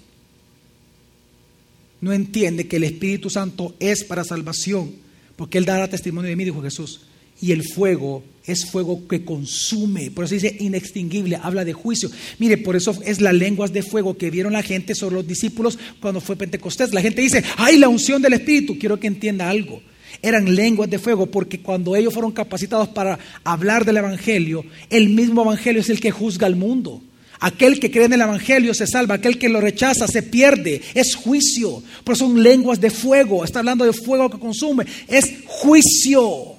No 2.01 2.11
entiende 2.11 2.67
que 2.67 2.75
el 2.75 2.83
Espíritu 2.83 3.29
Santo 3.29 3.75
es 3.79 4.03
para 4.03 4.25
salvación, 4.25 4.93
porque 5.37 5.57
Él 5.57 5.65
dará 5.65 5.87
testimonio 5.87 6.29
de 6.29 6.35
mí, 6.35 6.43
dijo 6.43 6.61
Jesús. 6.61 7.01
Y 7.41 7.51
el 7.51 7.63
fuego 7.63 8.23
es 8.47 8.65
fuego 8.65 9.07
que 9.07 9.25
consume, 9.25 10.09
por 10.09 10.23
eso 10.23 10.35
dice 10.35 10.55
inextinguible, 10.59 11.37
habla 11.41 11.65
de 11.65 11.73
juicio. 11.73 12.09
Mire, 12.39 12.57
por 12.57 12.77
eso 12.77 12.97
es 13.05 13.19
las 13.19 13.33
lenguas 13.33 13.73
de 13.73 13.83
fuego 13.83 14.17
que 14.17 14.31
vieron 14.31 14.53
la 14.53 14.63
gente 14.63 14.95
sobre 14.95 15.15
los 15.15 15.27
discípulos 15.27 15.77
cuando 15.99 16.21
fue 16.21 16.37
Pentecostés. 16.37 16.93
La 16.93 17.01
gente 17.01 17.21
dice, 17.21 17.43
ay, 17.57 17.77
la 17.77 17.89
unción 17.89 18.21
del 18.21 18.33
Espíritu. 18.33 18.79
Quiero 18.79 18.99
que 18.99 19.07
entienda 19.07 19.49
algo. 19.49 19.81
Eran 20.21 20.55
lenguas 20.55 20.89
de 20.89 20.97
fuego 20.97 21.27
porque 21.27 21.59
cuando 21.59 21.95
ellos 21.95 22.13
fueron 22.13 22.31
capacitados 22.31 22.87
para 22.87 23.19
hablar 23.43 23.85
del 23.85 23.97
Evangelio, 23.97 24.63
el 24.89 25.09
mismo 25.09 25.43
Evangelio 25.43 25.81
es 25.81 25.89
el 25.89 25.99
que 25.99 26.11
juzga 26.11 26.47
al 26.47 26.55
mundo. 26.55 27.03
Aquel 27.39 27.79
que 27.79 27.91
cree 27.91 28.05
en 28.05 28.13
el 28.13 28.21
Evangelio 28.21 28.73
se 28.73 28.87
salva, 28.87 29.15
aquel 29.15 29.37
que 29.37 29.49
lo 29.49 29.61
rechaza 29.61 30.07
se 30.07 30.23
pierde, 30.23 30.81
es 30.95 31.15
juicio. 31.15 31.83
Por 32.03 32.15
eso 32.15 32.25
son 32.25 32.41
lenguas 32.41 32.81
de 32.81 32.89
fuego, 32.89 33.43
está 33.43 33.59
hablando 33.59 33.85
de 33.85 33.93
fuego 33.93 34.29
que 34.29 34.39
consume, 34.39 34.85
es 35.07 35.33
juicio. 35.45 36.56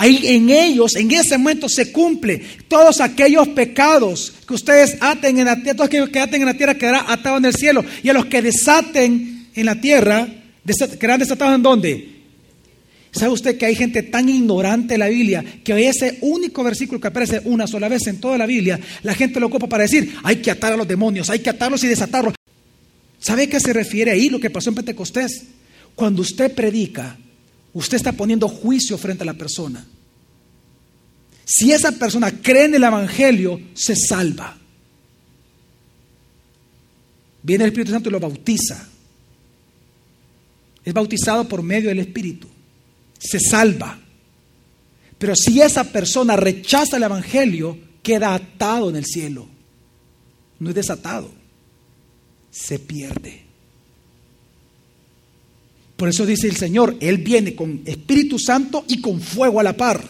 Ahí 0.00 0.18
en 0.28 0.48
ellos, 0.48 0.96
en 0.96 1.10
ese 1.10 1.36
momento 1.36 1.68
se 1.68 1.92
cumple 1.92 2.40
todos 2.68 3.02
aquellos 3.02 3.48
pecados 3.48 4.32
que 4.48 4.54
ustedes 4.54 4.96
aten 4.98 5.38
en 5.38 5.44
la 5.44 5.56
tierra, 5.56 5.76
todos 5.76 5.88
aquellos 5.88 6.08
que 6.08 6.20
aten 6.20 6.40
en 6.40 6.46
la 6.46 6.54
tierra 6.54 6.74
quedará 6.74 7.04
atado 7.06 7.36
en 7.36 7.44
el 7.44 7.54
cielo. 7.54 7.84
Y 8.02 8.08
a 8.08 8.14
los 8.14 8.24
que 8.24 8.40
desaten 8.40 9.48
en 9.54 9.66
la 9.66 9.78
tierra, 9.78 10.26
quedarán 10.98 11.20
desatados 11.20 11.54
en 11.54 11.62
dónde? 11.62 12.08
¿Sabe 13.10 13.30
usted 13.30 13.58
que 13.58 13.66
hay 13.66 13.74
gente 13.74 14.02
tan 14.04 14.30
ignorante 14.30 14.94
en 14.94 15.00
la 15.00 15.08
Biblia 15.08 15.44
que 15.62 15.86
ese 15.86 16.16
único 16.22 16.64
versículo 16.64 16.98
que 16.98 17.08
aparece 17.08 17.42
una 17.44 17.66
sola 17.66 17.86
vez 17.90 18.06
en 18.06 18.20
toda 18.20 18.38
la 18.38 18.46
Biblia, 18.46 18.80
la 19.02 19.12
gente 19.12 19.38
lo 19.38 19.48
ocupa 19.48 19.66
para 19.66 19.82
decir, 19.82 20.14
hay 20.22 20.36
que 20.36 20.50
atar 20.50 20.72
a 20.72 20.76
los 20.78 20.88
demonios, 20.88 21.28
hay 21.28 21.40
que 21.40 21.50
atarlos 21.50 21.84
y 21.84 21.88
desatarlos? 21.88 22.32
¿Sabe 23.18 23.42
a 23.42 23.46
qué 23.50 23.60
se 23.60 23.74
refiere 23.74 24.12
ahí 24.12 24.30
lo 24.30 24.40
que 24.40 24.48
pasó 24.48 24.70
en 24.70 24.76
Pentecostés? 24.76 25.42
Cuando 25.94 26.22
usted 26.22 26.54
predica, 26.54 27.18
usted 27.72 27.96
está 27.96 28.12
poniendo 28.12 28.48
juicio 28.48 28.98
frente 28.98 29.22
a 29.22 29.26
la 29.26 29.34
persona. 29.34 29.86
Si 31.44 31.72
esa 31.72 31.92
persona 31.92 32.30
cree 32.40 32.66
en 32.66 32.74
el 32.76 32.84
Evangelio, 32.84 33.60
se 33.74 33.96
salva. 33.96 34.56
Viene 37.42 37.64
el 37.64 37.70
Espíritu 37.70 37.92
Santo 37.92 38.08
y 38.08 38.12
lo 38.12 38.20
bautiza. 38.20 38.88
Es 40.84 40.94
bautizado 40.94 41.48
por 41.48 41.62
medio 41.62 41.88
del 41.88 41.98
Espíritu. 41.98 42.48
Se 43.18 43.40
salva. 43.40 43.98
Pero 45.18 45.34
si 45.34 45.60
esa 45.60 45.84
persona 45.84 46.36
rechaza 46.36 46.96
el 46.96 47.02
Evangelio, 47.02 47.78
queda 48.02 48.34
atado 48.34 48.88
en 48.88 48.96
el 48.96 49.04
cielo. 49.04 49.48
No 50.58 50.70
es 50.70 50.74
desatado. 50.74 51.30
Se 52.50 52.78
pierde. 52.78 53.49
Por 56.00 56.08
eso 56.08 56.24
dice 56.24 56.48
el 56.48 56.56
Señor, 56.56 56.96
Él 56.98 57.18
viene 57.18 57.54
con 57.54 57.82
Espíritu 57.84 58.38
Santo 58.38 58.86
y 58.88 59.02
con 59.02 59.20
fuego 59.20 59.60
a 59.60 59.62
la 59.62 59.76
par. 59.76 60.02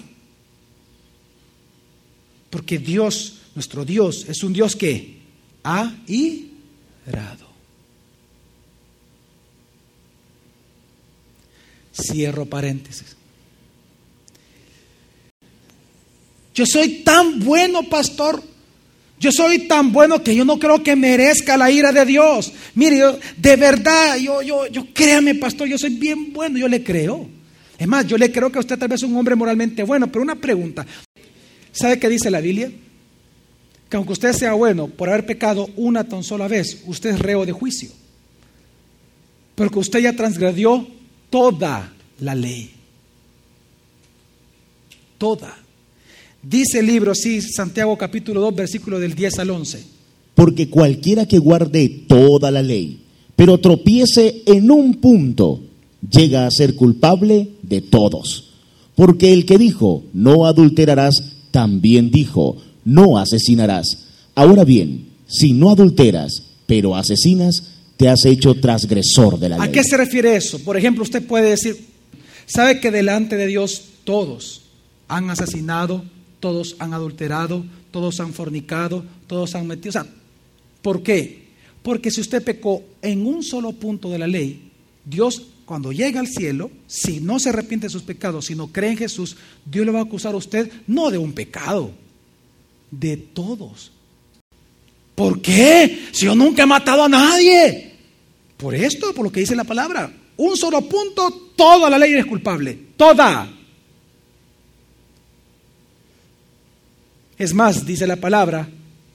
Porque 2.48 2.78
Dios, 2.78 3.40
nuestro 3.56 3.84
Dios, 3.84 4.24
es 4.28 4.44
un 4.44 4.52
Dios 4.52 4.76
que 4.76 5.18
ha 5.64 5.92
irado. 6.06 7.48
Cierro 11.92 12.46
paréntesis. 12.46 13.16
Yo 16.54 16.66
soy 16.66 17.02
tan 17.02 17.40
bueno, 17.40 17.88
pastor, 17.88 18.40
yo 19.20 19.30
soy 19.30 19.68
tan 19.68 19.92
bueno 19.92 20.22
que 20.22 20.34
yo 20.34 20.46
no 20.46 20.58
creo 20.58 20.82
que 20.82 20.96
merezca 20.96 21.58
la 21.58 21.70
ira 21.70 21.92
de 21.92 22.06
Dios. 22.06 22.52
Mire, 22.74 23.02
de 23.36 23.56
verdad, 23.56 24.16
yo, 24.16 24.40
yo, 24.40 24.66
yo 24.68 24.86
créame, 24.94 25.34
pastor, 25.34 25.68
yo 25.68 25.76
soy 25.76 25.90
bien 25.90 26.32
bueno, 26.32 26.58
yo 26.58 26.66
le 26.66 26.82
creo. 26.82 27.28
Es 27.78 27.86
más, 27.86 28.06
yo 28.06 28.16
le 28.16 28.32
creo 28.32 28.50
que 28.50 28.58
usted 28.58 28.78
tal 28.78 28.88
vez 28.88 29.02
es 29.02 29.08
un 29.08 29.14
hombre 29.14 29.36
moralmente 29.36 29.82
bueno, 29.82 30.10
pero 30.10 30.22
una 30.22 30.36
pregunta. 30.36 30.86
¿Sabe 31.70 31.98
qué 31.98 32.08
dice 32.08 32.30
la 32.30 32.40
Biblia? 32.40 32.72
Que 33.90 33.96
aunque 33.98 34.14
usted 34.14 34.32
sea 34.32 34.54
bueno 34.54 34.88
por 34.88 35.10
haber 35.10 35.26
pecado 35.26 35.68
una 35.76 36.04
tan 36.04 36.24
sola 36.24 36.48
vez, 36.48 36.82
usted 36.86 37.10
es 37.10 37.18
reo 37.18 37.44
de 37.44 37.52
juicio. 37.52 37.90
Porque 39.54 39.80
usted 39.80 39.98
ya 39.98 40.16
transgredió 40.16 40.88
toda 41.28 41.92
la 42.20 42.34
ley. 42.34 42.70
Toda. 45.18 45.59
Dice 46.42 46.78
el 46.80 46.86
libro, 46.86 47.14
sí, 47.14 47.42
Santiago 47.42 47.96
capítulo 47.98 48.40
2, 48.40 48.54
versículo 48.54 48.98
del 48.98 49.14
10 49.14 49.38
al 49.40 49.50
11. 49.50 49.84
Porque 50.34 50.70
cualquiera 50.70 51.26
que 51.26 51.38
guarde 51.38 52.04
toda 52.08 52.50
la 52.50 52.62
ley, 52.62 53.02
pero 53.36 53.58
tropiece 53.58 54.42
en 54.46 54.70
un 54.70 54.94
punto, 54.94 55.60
llega 56.10 56.46
a 56.46 56.50
ser 56.50 56.76
culpable 56.76 57.48
de 57.62 57.82
todos. 57.82 58.52
Porque 58.94 59.32
el 59.32 59.44
que 59.44 59.58
dijo, 59.58 60.04
no 60.14 60.46
adulterarás, 60.46 61.14
también 61.50 62.10
dijo, 62.10 62.56
no 62.84 63.18
asesinarás. 63.18 64.06
Ahora 64.34 64.64
bien, 64.64 65.08
si 65.26 65.52
no 65.52 65.70
adulteras, 65.70 66.42
pero 66.66 66.96
asesinas, 66.96 67.64
te 67.96 68.08
has 68.08 68.24
hecho 68.24 68.54
transgresor 68.54 69.38
de 69.38 69.50
la 69.50 69.56
¿A 69.56 69.66
ley. 69.66 69.72
qué 69.72 69.84
se 69.84 69.96
refiere 69.96 70.36
eso? 70.36 70.58
Por 70.60 70.76
ejemplo, 70.78 71.02
usted 71.02 71.22
puede 71.22 71.50
decir, 71.50 71.76
¿sabe 72.46 72.80
que 72.80 72.90
delante 72.90 73.36
de 73.36 73.46
Dios 73.46 73.82
todos 74.04 74.62
han 75.06 75.28
asesinado, 75.28 76.04
todos 76.40 76.76
han 76.78 76.94
adulterado, 76.94 77.64
todos 77.90 78.18
han 78.20 78.32
fornicado, 78.32 79.04
todos 79.26 79.54
han 79.54 79.66
metido? 79.66 80.04
¿por 80.82 81.02
qué? 81.02 81.50
Porque 81.82 82.10
si 82.10 82.20
usted 82.20 82.42
pecó 82.42 82.82
en 83.02 83.26
un 83.26 83.42
solo 83.42 83.72
punto 83.72 84.10
de 84.10 84.18
la 84.18 84.26
ley, 84.26 84.70
Dios 85.04 85.42
cuando 85.64 85.92
llega 85.92 86.18
al 86.18 86.26
cielo, 86.26 86.70
si 86.88 87.20
no 87.20 87.38
se 87.38 87.50
arrepiente 87.50 87.86
de 87.86 87.92
sus 87.92 88.02
pecados, 88.02 88.46
si 88.46 88.56
no 88.56 88.66
cree 88.68 88.90
en 88.90 88.96
Jesús, 88.96 89.36
Dios 89.64 89.86
le 89.86 89.92
va 89.92 90.00
a 90.00 90.02
acusar 90.02 90.34
a 90.34 90.38
usted 90.38 90.68
no 90.88 91.10
de 91.10 91.18
un 91.18 91.32
pecado, 91.32 91.92
de 92.90 93.16
todos. 93.16 93.92
¿Por 95.14 95.40
qué? 95.40 96.08
Si 96.10 96.24
yo 96.24 96.34
nunca 96.34 96.64
he 96.64 96.66
matado 96.66 97.04
a 97.04 97.08
nadie. 97.08 97.94
Por 98.56 98.74
esto, 98.74 99.14
por 99.14 99.26
lo 99.26 99.30
que 99.30 99.40
dice 99.40 99.54
la 99.54 99.64
palabra. 99.64 100.12
Un 100.38 100.56
solo 100.56 100.80
punto, 100.82 101.52
toda 101.54 101.88
la 101.88 101.98
ley 101.98 102.14
es 102.14 102.26
culpable. 102.26 102.76
Toda. 102.96 103.59
Es 107.40 107.54
más, 107.54 107.86
dice 107.86 108.06
la 108.06 108.16
palabra, 108.16 108.68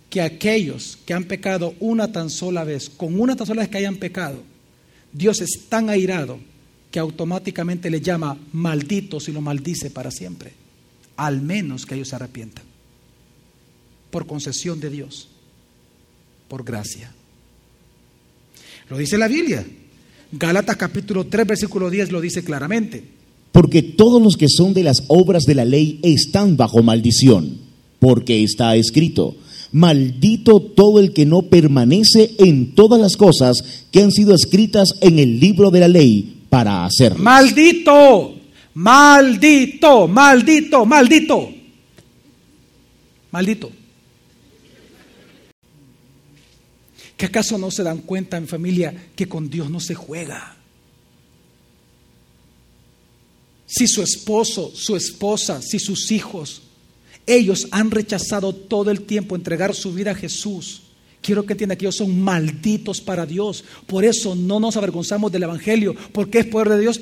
que 0.09 0.19
aquellos 0.19 0.97
que 1.05 1.13
han 1.13 1.25
pecado 1.25 1.75
una 1.79 2.11
tan 2.11 2.31
sola 2.31 2.63
vez, 2.63 2.89
con 2.89 3.19
una 3.19 3.35
tan 3.35 3.45
sola 3.45 3.61
vez 3.61 3.69
que 3.69 3.77
hayan 3.77 3.97
pecado, 3.97 4.41
Dios 5.13 5.41
es 5.41 5.67
tan 5.69 5.91
airado 5.91 6.39
que 6.89 6.97
automáticamente 6.97 7.87
le 7.91 8.01
llama 8.01 8.35
malditos 8.51 9.29
y 9.29 9.31
lo 9.31 9.41
maldice 9.41 9.91
para 9.91 10.09
siempre. 10.09 10.53
Al 11.17 11.39
menos 11.39 11.85
que 11.85 11.93
ellos 11.93 12.07
se 12.07 12.15
arrepientan. 12.15 12.63
Por 14.09 14.25
concesión 14.25 14.79
de 14.79 14.89
Dios. 14.89 15.27
Por 16.47 16.63
gracia. 16.63 17.11
Lo 18.89 18.97
dice 18.97 19.19
la 19.19 19.27
Biblia. 19.27 19.63
Gálatas 20.31 20.77
capítulo 20.77 21.27
3, 21.27 21.45
versículo 21.45 21.91
10 21.91 22.11
lo 22.11 22.21
dice 22.21 22.43
claramente. 22.43 23.03
Porque 23.51 23.83
todos 23.83 24.19
los 24.19 24.35
que 24.35 24.49
son 24.49 24.73
de 24.73 24.81
las 24.81 25.03
obras 25.09 25.43
de 25.43 25.53
la 25.53 25.63
ley 25.63 25.99
están 26.01 26.57
bajo 26.57 26.81
maldición, 26.81 27.64
porque 28.05 28.43
está 28.43 28.75
escrito, 28.75 29.35
maldito 29.71 30.59
todo 30.59 30.99
el 30.99 31.11
que 31.11 31.25
no 31.25 31.41
permanece 31.41 32.35
en 32.37 32.75
todas 32.75 33.01
las 33.01 33.17
cosas 33.17 33.87
que 33.91 34.03
han 34.03 34.11
sido 34.11 34.35
escritas 34.35 34.89
en 35.01 35.17
el 35.17 35.39
libro 35.39 35.71
de 35.71 35.79
la 35.79 35.87
ley 35.87 36.43
para 36.47 36.85
hacerlas. 36.85 37.19
Maldito, 37.23 38.35
maldito, 38.75 40.07
maldito, 40.07 40.85
maldito. 40.85 41.49
Maldito. 43.31 43.71
¿Que 47.17 47.25
acaso 47.25 47.57
no 47.57 47.71
se 47.71 47.81
dan 47.81 48.01
cuenta 48.01 48.37
en 48.37 48.47
familia 48.47 48.93
que 49.15 49.27
con 49.27 49.49
Dios 49.49 49.71
no 49.71 49.79
se 49.79 49.95
juega? 49.95 50.57
Si 53.65 53.87
su 53.87 54.03
esposo, 54.03 54.71
su 54.75 54.95
esposa, 54.95 55.59
si 55.63 55.79
sus 55.79 56.11
hijos, 56.11 56.61
ellos 57.27 57.67
han 57.71 57.91
rechazado 57.91 58.53
todo 58.53 58.91
el 58.91 59.01
tiempo 59.01 59.35
entregar 59.35 59.73
su 59.73 59.93
vida 59.93 60.11
a 60.11 60.15
Jesús. 60.15 60.83
Quiero 61.21 61.45
que 61.45 61.53
entiendan 61.53 61.77
que 61.77 61.85
ellos 61.85 61.95
son 61.95 62.21
malditos 62.21 63.01
para 63.01 63.25
Dios. 63.25 63.63
Por 63.87 64.05
eso 64.05 64.35
no 64.35 64.59
nos 64.59 64.77
avergonzamos 64.77 65.31
del 65.31 65.43
Evangelio, 65.43 65.95
porque 66.11 66.39
es 66.39 66.45
poder 66.45 66.69
de 66.69 66.79
Dios 66.79 67.01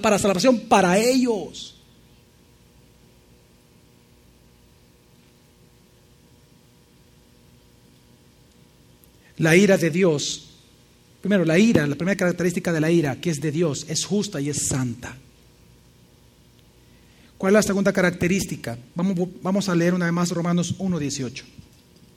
para 0.00 0.18
salvación 0.18 0.60
para 0.60 0.96
ellos. 0.98 1.74
La 9.38 9.56
ira 9.56 9.76
de 9.76 9.90
Dios, 9.90 10.50
primero 11.20 11.44
la 11.44 11.58
ira, 11.58 11.86
la 11.86 11.94
primera 11.94 12.16
característica 12.16 12.72
de 12.72 12.80
la 12.80 12.90
ira, 12.90 13.20
que 13.20 13.30
es 13.30 13.40
de 13.40 13.52
Dios, 13.52 13.86
es 13.88 14.04
justa 14.04 14.40
y 14.40 14.50
es 14.50 14.66
santa. 14.66 15.16
¿Cuál 17.38 17.52
es 17.52 17.54
la 17.54 17.62
segunda 17.62 17.92
característica? 17.92 18.76
Vamos, 18.96 19.28
vamos 19.42 19.68
a 19.68 19.74
leer 19.76 19.94
una 19.94 20.06
vez 20.06 20.12
más 20.12 20.32
Romanos 20.32 20.74
1.18. 20.78 21.44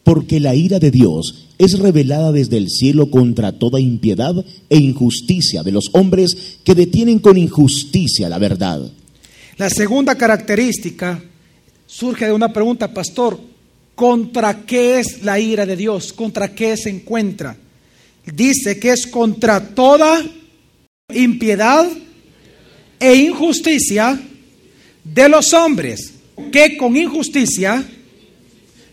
Porque 0.04 0.40
la 0.40 0.56
ira 0.56 0.80
de 0.80 0.90
Dios 0.90 1.48
es 1.60 1.78
revelada 1.78 2.32
desde 2.32 2.58
el 2.58 2.70
cielo 2.70 3.12
contra 3.12 3.52
toda 3.52 3.80
impiedad 3.80 4.34
e 4.68 4.78
injusticia 4.78 5.62
de 5.62 5.72
los 5.72 5.92
hombres 5.94 6.58
que 6.64 6.74
detienen 6.74 7.20
con 7.20 7.38
injusticia 7.38 8.30
la 8.30 8.40
verdad. 8.40 8.82
La 9.58 9.70
segunda 9.70 10.16
característica 10.16 11.22
surge 11.86 12.26
de 12.26 12.34
una 12.34 12.52
pregunta, 12.52 12.92
pastor, 12.92 13.40
¿contra 13.94 14.66
qué 14.66 15.00
es 15.00 15.24
la 15.24 15.40
ira 15.40 15.68
de 15.68 15.76
Dios? 15.76 16.14
¿Contra 16.14 16.56
qué 16.56 16.76
se 16.76 16.90
encuentra? 16.90 17.56
Dice 18.26 18.80
que 18.80 18.90
es 18.90 19.06
contra 19.06 19.76
toda 19.76 20.20
impiedad 21.14 21.88
e 23.00 23.16
injusticia 23.16 24.20
de 25.04 25.30
los 25.30 25.54
hombres 25.54 26.14
que 26.52 26.78
con 26.78 26.96
injusticia 26.96 27.84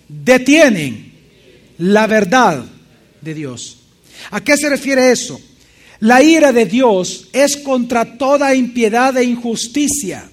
detienen 0.09 1.13
la 1.79 2.07
verdad 2.07 2.65
de 3.21 3.35
Dios. 3.35 3.79
¿A 4.31 4.43
qué 4.43 4.57
se 4.57 4.69
refiere 4.69 5.11
eso? 5.13 5.41
La 6.01 6.23
ira 6.23 6.53
de 6.53 6.67
Dios 6.67 7.29
es 7.33 7.57
contra 7.57 8.17
toda 8.17 8.55
impiedad 8.55 9.17
e 9.17 9.25
injusticia 9.25 10.29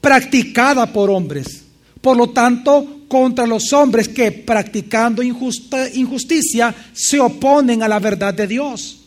practicada 0.00 0.92
por 0.92 1.10
hombres. 1.10 1.62
Por 2.00 2.16
lo 2.16 2.30
tanto, 2.30 3.00
contra 3.08 3.46
los 3.46 3.72
hombres 3.72 4.08
que 4.08 4.32
practicando 4.32 5.22
injusticia 5.22 6.74
se 6.92 7.20
oponen 7.20 7.82
a 7.82 7.88
la 7.88 7.98
verdad 7.98 8.32
de 8.32 8.46
Dios. 8.46 9.00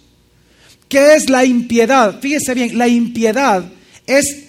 ¿Qué 0.88 1.16
es 1.16 1.30
la 1.30 1.44
impiedad? 1.44 2.20
Fíjese 2.20 2.54
bien, 2.54 2.78
la 2.78 2.88
impiedad 2.88 3.64
es, 4.06 4.43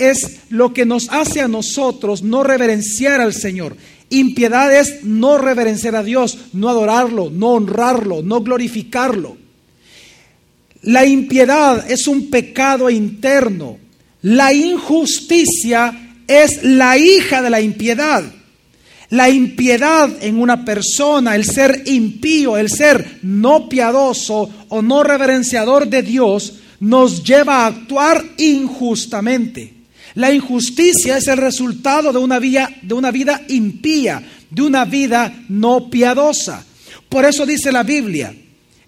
es 0.00 0.40
lo 0.48 0.72
que 0.72 0.84
nos 0.84 1.08
hace 1.10 1.40
a 1.40 1.48
nosotros 1.48 2.22
no 2.22 2.42
reverenciar 2.42 3.20
al 3.20 3.34
Señor. 3.34 3.76
Impiedad 4.08 4.74
es 4.74 5.04
no 5.04 5.38
reverenciar 5.38 5.94
a 5.94 6.02
Dios, 6.02 6.38
no 6.52 6.68
adorarlo, 6.68 7.30
no 7.30 7.52
honrarlo, 7.52 8.22
no 8.22 8.40
glorificarlo. 8.40 9.36
La 10.82 11.06
impiedad 11.06 11.88
es 11.90 12.08
un 12.08 12.30
pecado 12.30 12.90
interno. 12.90 13.78
La 14.22 14.52
injusticia 14.52 16.14
es 16.26 16.64
la 16.64 16.96
hija 16.96 17.42
de 17.42 17.50
la 17.50 17.60
impiedad. 17.60 18.24
La 19.10 19.28
impiedad 19.28 20.08
en 20.20 20.40
una 20.40 20.64
persona, 20.64 21.34
el 21.34 21.44
ser 21.44 21.82
impío, 21.86 22.56
el 22.56 22.70
ser 22.70 23.18
no 23.22 23.68
piadoso 23.68 24.48
o 24.68 24.82
no 24.82 25.02
reverenciador 25.02 25.88
de 25.88 26.02
Dios, 26.02 26.60
nos 26.78 27.22
lleva 27.24 27.64
a 27.64 27.66
actuar 27.66 28.24
injustamente. 28.38 29.79
La 30.14 30.32
injusticia 30.32 31.16
es 31.16 31.28
el 31.28 31.36
resultado 31.36 32.12
de 32.12 32.18
una 32.18 32.38
vida, 32.38 32.70
de 32.82 32.94
una 32.94 33.10
vida 33.10 33.42
impía, 33.48 34.22
de 34.50 34.62
una 34.62 34.84
vida 34.84 35.44
no 35.48 35.88
piadosa. 35.88 36.64
Por 37.08 37.24
eso 37.24 37.46
dice 37.46 37.70
la 37.70 37.82
Biblia, 37.82 38.34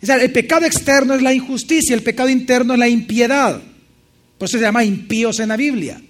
el 0.00 0.32
pecado 0.32 0.66
externo 0.66 1.14
es 1.14 1.22
la 1.22 1.32
injusticia, 1.32 1.94
el 1.94 2.02
pecado 2.02 2.28
interno 2.28 2.72
es 2.72 2.78
la 2.78 2.88
impiedad. 2.88 3.60
Por 4.38 4.48
eso 4.48 4.58
se 4.58 4.64
llama 4.64 4.84
impíos 4.84 5.38
en 5.38 5.48
la 5.48 5.56
Biblia. 5.56 6.00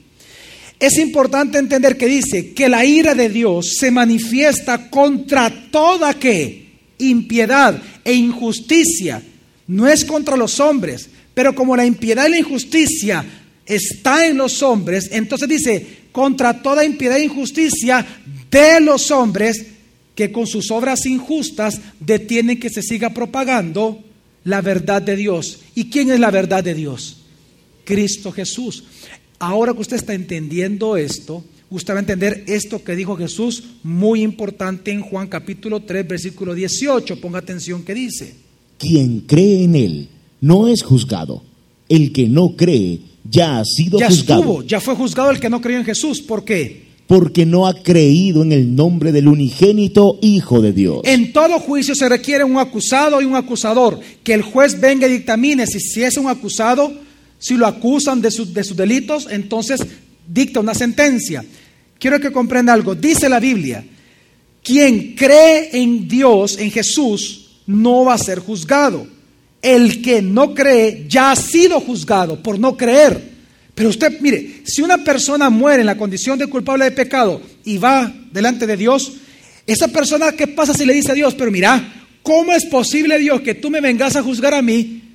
Es 0.81 0.99
importante 0.99 1.59
entender 1.59 1.97
que 1.97 2.07
dice 2.07 2.55
que 2.55 2.69
la 2.69 2.85
ira 2.85 3.15
de 3.15 3.29
Dios 3.29 3.77
se 3.79 3.91
manifiesta 3.91 4.91
contra 4.91 5.51
toda 5.71 6.15
que 6.15 6.73
impiedad 6.99 7.81
e 8.05 8.15
injusticia. 8.15 9.23
No 9.67 9.87
es 9.87 10.05
contra 10.05 10.37
los 10.37 10.59
hombres, 10.59 11.09
pero 11.35 11.55
como 11.55 11.77
la 11.77 11.87
impiedad 11.87 12.27
y 12.27 12.31
la 12.31 12.39
injusticia 12.39 13.25
está 13.67 14.27
en 14.27 14.37
los 14.37 14.63
hombres, 14.63 15.09
entonces 15.13 15.49
dice, 15.49 15.87
contra 16.13 16.63
toda 16.63 16.85
impiedad 16.85 17.19
e 17.19 17.25
injusticia 17.25 18.07
de 18.51 18.81
los 18.81 19.11
hombres 19.11 19.67
que 20.15 20.31
con 20.31 20.47
sus 20.47 20.71
obras 20.71 21.07
injustas 21.07 21.81
detienen 21.99 22.61
que 22.61 22.71
se 22.71 22.83
siga 22.83 23.11
propagando 23.11 24.03
la 24.45 24.61
verdad 24.61 25.01
de 25.01 25.17
Dios. 25.17 25.61
¿Y 25.75 25.87
quién 25.87 26.11
es 26.11 26.21
la 26.21 26.31
verdad 26.31 26.63
de 26.63 26.75
Dios? 26.75 27.23
Cristo 27.85 28.31
Jesús. 28.31 28.85
Ahora 29.39 29.73
que 29.73 29.81
usted 29.81 29.97
está 29.97 30.15
entendiendo 30.15 30.97
esto, 30.97 31.45
usted 31.71 31.95
va 31.95 31.99
a 31.99 32.01
entender 32.01 32.45
esto 32.47 32.85
que 32.85 32.95
dijo 32.95 33.17
Jesús, 33.17 33.65
muy 33.83 34.23
importante 34.23 34.93
en 34.93 35.01
Juan 35.03 35.29
capítulo 35.29 35.81
3, 35.83 36.07
versículo 36.07 36.55
18. 36.55 37.21
Ponga 37.21 37.39
atención 37.39 37.83
que 37.83 37.95
dice. 37.95 38.35
Quien 38.79 39.21
cree 39.21 39.65
en 39.65 39.75
Él 39.75 40.09
no 40.41 40.69
es 40.69 40.83
juzgado. 40.83 41.43
El 41.89 42.13
que 42.13 42.29
no 42.29 42.57
cree 42.57 43.01
ya 43.33 43.59
ha 43.59 43.65
sido 43.65 43.99
Ya 43.99 44.09
juzgado. 44.09 44.41
estuvo, 44.43 44.63
ya 44.63 44.81
fue 44.81 44.95
juzgado 44.95 45.31
el 45.31 45.41
que 45.41 45.49
no 45.51 45.61
creyó 45.61 45.79
en 45.79 45.85
Jesús. 45.85 46.21
¿Por 46.21 46.45
qué? 46.45 46.93
Porque 47.07 47.45
no 47.45 47.67
ha 47.67 47.75
creído 47.83 48.43
en 48.43 48.53
el 48.53 48.75
nombre 48.77 49.11
del 49.13 49.29
unigénito 49.29 50.19
Hijo 50.23 50.61
de 50.63 50.73
Dios. 50.73 51.01
En 51.05 51.33
todo 51.33 51.59
juicio 51.59 51.95
se 51.95 52.09
requiere 52.09 52.45
un 52.45 52.59
acusado 52.59 53.21
y 53.21 53.25
un 53.25 53.35
acusador. 53.37 53.99
Que 54.23 54.35
el 54.35 54.43
juez 54.43 54.81
venga 54.81 55.07
y 55.09 55.13
dictamine 55.13 55.67
si, 55.67 55.81
si 55.81 56.03
es 56.03 56.17
un 56.17 56.29
acusado, 56.29 56.93
si 57.39 57.55
lo 57.55 57.67
acusan 57.67 58.21
de, 58.23 58.31
sus- 58.31 58.55
de 58.55 58.63
sus 58.65 58.77
delitos, 58.77 59.27
entonces 59.31 59.81
dicta 60.27 60.61
una 60.61 60.75
sentencia. 60.75 61.45
Quiero 61.99 62.21
que 62.21 62.31
comprenda 62.33 62.73
algo. 62.73 62.95
Dice 62.95 63.29
la 63.29 63.41
Biblia, 63.41 63.85
quien 64.63 65.15
cree 65.15 65.71
en 65.73 66.07
Dios, 66.09 66.57
en 66.59 66.71
Jesús, 66.71 67.49
no 67.67 68.05
va 68.05 68.15
a 68.15 68.19
ser 68.19 68.39
juzgado. 68.39 69.07
El 69.63 70.03
que 70.03 70.21
no 70.21 70.55
cree 70.55 71.07
ya 71.09 71.31
ha 71.31 71.37
sido 71.37 71.81
juzgado 71.81 72.43
por 72.43 72.59
no 72.59 72.77
creer. 72.77 73.31
Pero 73.75 73.89
usted, 73.89 74.21
mire, 74.21 74.63
si 74.65 74.83
una 74.83 74.99
persona 74.99 75.49
muere 75.49 75.81
en 75.81 75.87
la 75.87 75.97
condición 75.97 76.39
de 76.39 76.49
culpable 76.49 76.85
de 76.85 76.91
pecado 76.91 77.41
y 77.65 77.79
va 77.79 78.13
delante 78.33 78.67
de 78.67 78.77
Dios, 78.77 79.13
esa 79.67 79.89
persona, 79.89 80.33
¿qué 80.33 80.49
pasa 80.49 80.75
si 80.75 80.85
le 80.85 80.93
dice 80.93 81.13
a 81.13 81.15
Dios, 81.15 81.35
pero 81.35 81.51
mira, 81.51 82.05
¿cómo 82.23 82.53
es 82.53 82.67
posible 82.67 83.19
Dios 83.19 83.41
que 83.41 83.55
tú 83.55 83.71
me 83.71 83.81
vengas 83.81 84.17
a 84.17 84.23
juzgar 84.23 84.53
a 84.53 84.61
mí 84.61 85.15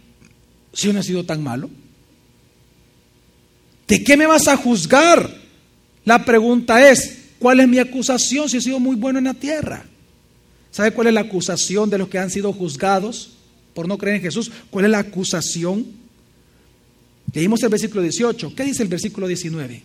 si 0.74 0.88
yo 0.88 0.94
no 0.94 1.02
he 1.02 1.04
sido 1.04 1.26
tan 1.26 1.44
malo? 1.44 1.70
¿De 3.88 4.04
qué 4.04 4.18
me 4.18 4.26
vas 4.26 4.48
a 4.48 4.58
juzgar? 4.58 5.30
La 6.06 6.24
pregunta 6.24 6.90
es, 6.90 7.18
¿cuál 7.38 7.60
es 7.60 7.68
mi 7.68 7.80
acusación 7.80 8.50
si 8.50 8.58
he 8.58 8.62
sido 8.62 8.80
muy 8.80 8.96
bueno 8.96 9.20
en 9.20 9.26
la 9.26 9.34
tierra? 9.34 9.86
¿Sabe 10.72 10.92
cuál 10.92 11.08
es 11.08 11.14
la 11.14 11.22
acusación 11.22 11.90
de 11.90 11.98
los 11.98 12.08
que 12.08 12.18
han 12.18 12.30
sido 12.30 12.54
juzgados 12.54 13.37
por 13.78 13.88
no 13.88 14.00
creer 14.00 14.16
en 14.16 14.24
Jesús? 14.24 14.50
¿Cuál 14.72 14.86
es 14.86 14.92
la 14.92 14.98
acusación? 14.98 15.86
Leímos 17.32 17.62
el 17.62 17.70
versículo 17.70 18.02
18. 18.02 18.56
¿Qué 18.56 18.64
dice 18.64 18.82
el 18.82 18.90
versículo 18.90 19.28
19? 19.28 19.84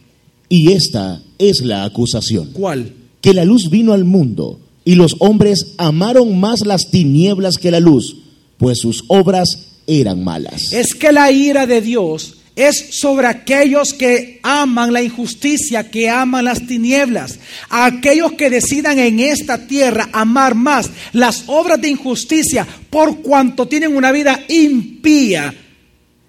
Y 0.49 0.73
esta 0.73 1.23
es 1.37 1.61
la 1.61 1.85
acusación. 1.85 2.53
¿Cuál? 2.55 2.95
Que 3.21 3.35
la 3.35 3.45
luz 3.45 3.69
vino 3.69 3.93
al 3.93 4.07
mundo 4.07 4.61
y 4.87 4.95
los 4.95 5.17
hombres 5.19 5.75
amaron 5.77 6.41
más 6.41 6.65
las 6.65 6.91
tinieblas 6.91 7.59
que 7.59 7.71
la 7.71 7.81
luz, 7.81 8.17
pues 8.57 8.79
sus 8.79 9.05
obras 9.09 9.81
eran 9.87 10.25
malas. 10.25 10.73
Es 10.73 10.95
que 10.95 11.13
la 11.13 11.31
ira 11.31 11.67
de 11.67 11.83
Dios 11.83 12.39
es 12.55 12.99
sobre 12.99 13.27
aquellos 13.27 13.95
que 13.95 14.41
aman 14.43 14.93
la 14.93 15.03
injusticia, 15.03 15.91
que 15.91 16.11
aman 16.11 16.45
las 16.45 16.67
tinieblas, 16.67 17.39
aquellos 17.71 18.33
que 18.33 18.51
decidan 18.51 18.99
en 18.99 19.21
esta 19.21 19.67
tierra 19.67 20.09
amar 20.13 20.55
más 20.55 20.91
las 21.13 21.45
obras 21.47 21.81
de 21.81 21.89
injusticia 21.89 22.67
por 22.91 23.23
cuanto 23.23 23.67
tienen 23.67 23.97
una 23.97 24.13
vida 24.13 24.45
impía. 24.49 25.55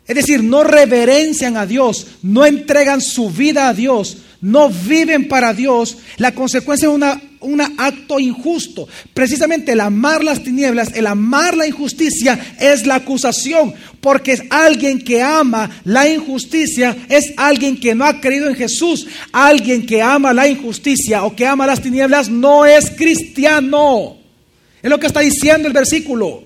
Es 0.05 0.15
decir, 0.15 0.43
no 0.43 0.63
reverencian 0.63 1.57
a 1.57 1.65
Dios, 1.65 2.07
no 2.21 2.45
entregan 2.45 3.01
su 3.01 3.29
vida 3.29 3.69
a 3.69 3.73
Dios, 3.73 4.17
no 4.41 4.69
viven 4.69 5.27
para 5.27 5.53
Dios, 5.53 5.97
la 6.17 6.33
consecuencia 6.33 6.89
es 6.89 6.93
un 7.43 7.61
acto 7.61 8.19
injusto. 8.19 8.87
Precisamente 9.13 9.73
el 9.73 9.81
amar 9.81 10.23
las 10.23 10.43
tinieblas, 10.43 10.93
el 10.95 11.07
amar 11.07 11.55
la 11.55 11.67
injusticia 11.67 12.55
es 12.59 12.85
la 12.85 12.95
acusación, 12.95 13.73
porque 14.01 14.47
alguien 14.49 14.99
que 14.99 15.21
ama 15.21 15.69
la 15.85 16.07
injusticia, 16.07 16.95
es 17.09 17.33
alguien 17.37 17.79
que 17.79 17.95
no 17.95 18.05
ha 18.05 18.19
creído 18.19 18.49
en 18.49 18.55
Jesús. 18.55 19.07
Alguien 19.31 19.85
que 19.85 20.01
ama 20.01 20.33
la 20.33 20.47
injusticia 20.47 21.23
o 21.23 21.35
que 21.35 21.45
ama 21.45 21.67
las 21.67 21.81
tinieblas 21.81 22.29
no 22.29 22.65
es 22.65 22.91
cristiano. 22.91 24.17
Es 24.81 24.89
lo 24.89 24.99
que 24.99 25.07
está 25.07 25.21
diciendo 25.21 25.67
el 25.67 25.73
versículo. 25.73 26.43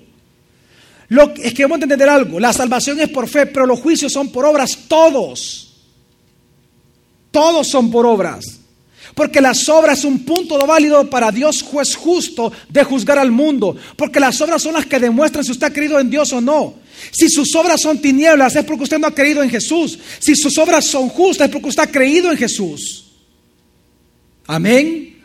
Lo, 1.10 1.33
es 1.36 1.53
que 1.53 1.63
vamos 1.63 1.79
a 1.79 1.83
entender 1.83 2.10
algo, 2.10 2.39
la 2.39 2.51
salvación 2.51 2.99
es 2.99 3.10
por 3.10 3.27
fe, 3.29 3.45
pero 3.45 3.65
los 3.65 3.79
juicios 3.79 4.12
son 4.12 4.29
por 4.29 4.45
obras 4.45 4.77
todos. 4.88 5.63
Todos 7.31 7.67
son 7.67 7.89
por 7.89 8.05
obras. 8.05 8.60
Porque 9.17 9.41
las 9.41 9.67
obras 9.67 10.01
son 10.01 10.13
un 10.13 10.19
punto 10.19 10.63
válido 10.67 11.10
para 11.10 11.32
Dios 11.32 11.63
juez 11.63 11.95
justo 11.95 12.53
de 12.69 12.84
juzgar 12.84 13.17
al 13.17 13.32
mundo. 13.32 13.75
Porque 13.95 14.19
las 14.19 14.39
obras 14.41 14.62
son 14.62 14.75
las 14.75 14.86
que 14.86 14.99
demuestran 14.99 15.43
si 15.43 15.53
usted 15.53 15.65
ha 15.65 15.73
creído 15.73 15.99
en 15.99 16.08
Dios 16.08 16.32
o 16.34 16.39
no. 16.39 16.75
Si 17.10 17.27
sus 17.27 17.56
obras 17.56 17.82
son 17.82 17.99
tinieblas 17.99 18.56
es 18.56 18.63
porque 18.63 18.84
usted 18.84 18.99
no 18.99 19.08
ha 19.08 19.15
creído 19.15 19.41
en 19.41 19.49
Jesús. 19.49 19.97
Si 20.19 20.36
sus 20.36 20.56
obras 20.60 20.86
son 20.86 21.10
justas 21.10 21.47
es 21.47 21.51
porque 21.51 21.69
usted 21.69 21.82
ha 21.82 21.91
creído 21.91 22.32
en 22.32 22.38
Jesús. 22.38 23.06
Amén. 24.45 25.17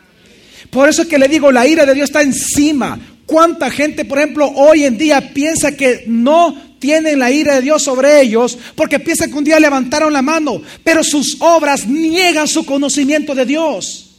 Por 0.71 0.89
eso 0.89 1.03
es 1.03 1.07
que 1.07 1.19
le 1.19 1.27
digo, 1.27 1.51
la 1.51 1.67
ira 1.67 1.85
de 1.85 1.93
Dios 1.93 2.09
está 2.09 2.23
encima. 2.23 2.99
¿Cuánta 3.27 3.69
gente, 3.69 4.05
por 4.05 4.17
ejemplo, 4.17 4.51
hoy 4.55 4.85
en 4.85 4.97
día 4.97 5.35
piensa 5.35 5.77
que 5.77 6.05
no 6.07 6.72
tienen 6.83 7.17
la 7.17 7.31
ira 7.31 7.55
de 7.55 7.61
Dios 7.61 7.81
sobre 7.81 8.19
ellos 8.19 8.57
porque 8.75 8.99
piensan 8.99 9.31
que 9.31 9.37
un 9.37 9.45
día 9.45 9.57
levantaron 9.57 10.11
la 10.11 10.21
mano, 10.21 10.61
pero 10.83 11.01
sus 11.01 11.37
obras 11.39 11.87
niegan 11.87 12.45
su 12.45 12.65
conocimiento 12.65 13.33
de 13.33 13.45
Dios. 13.45 14.09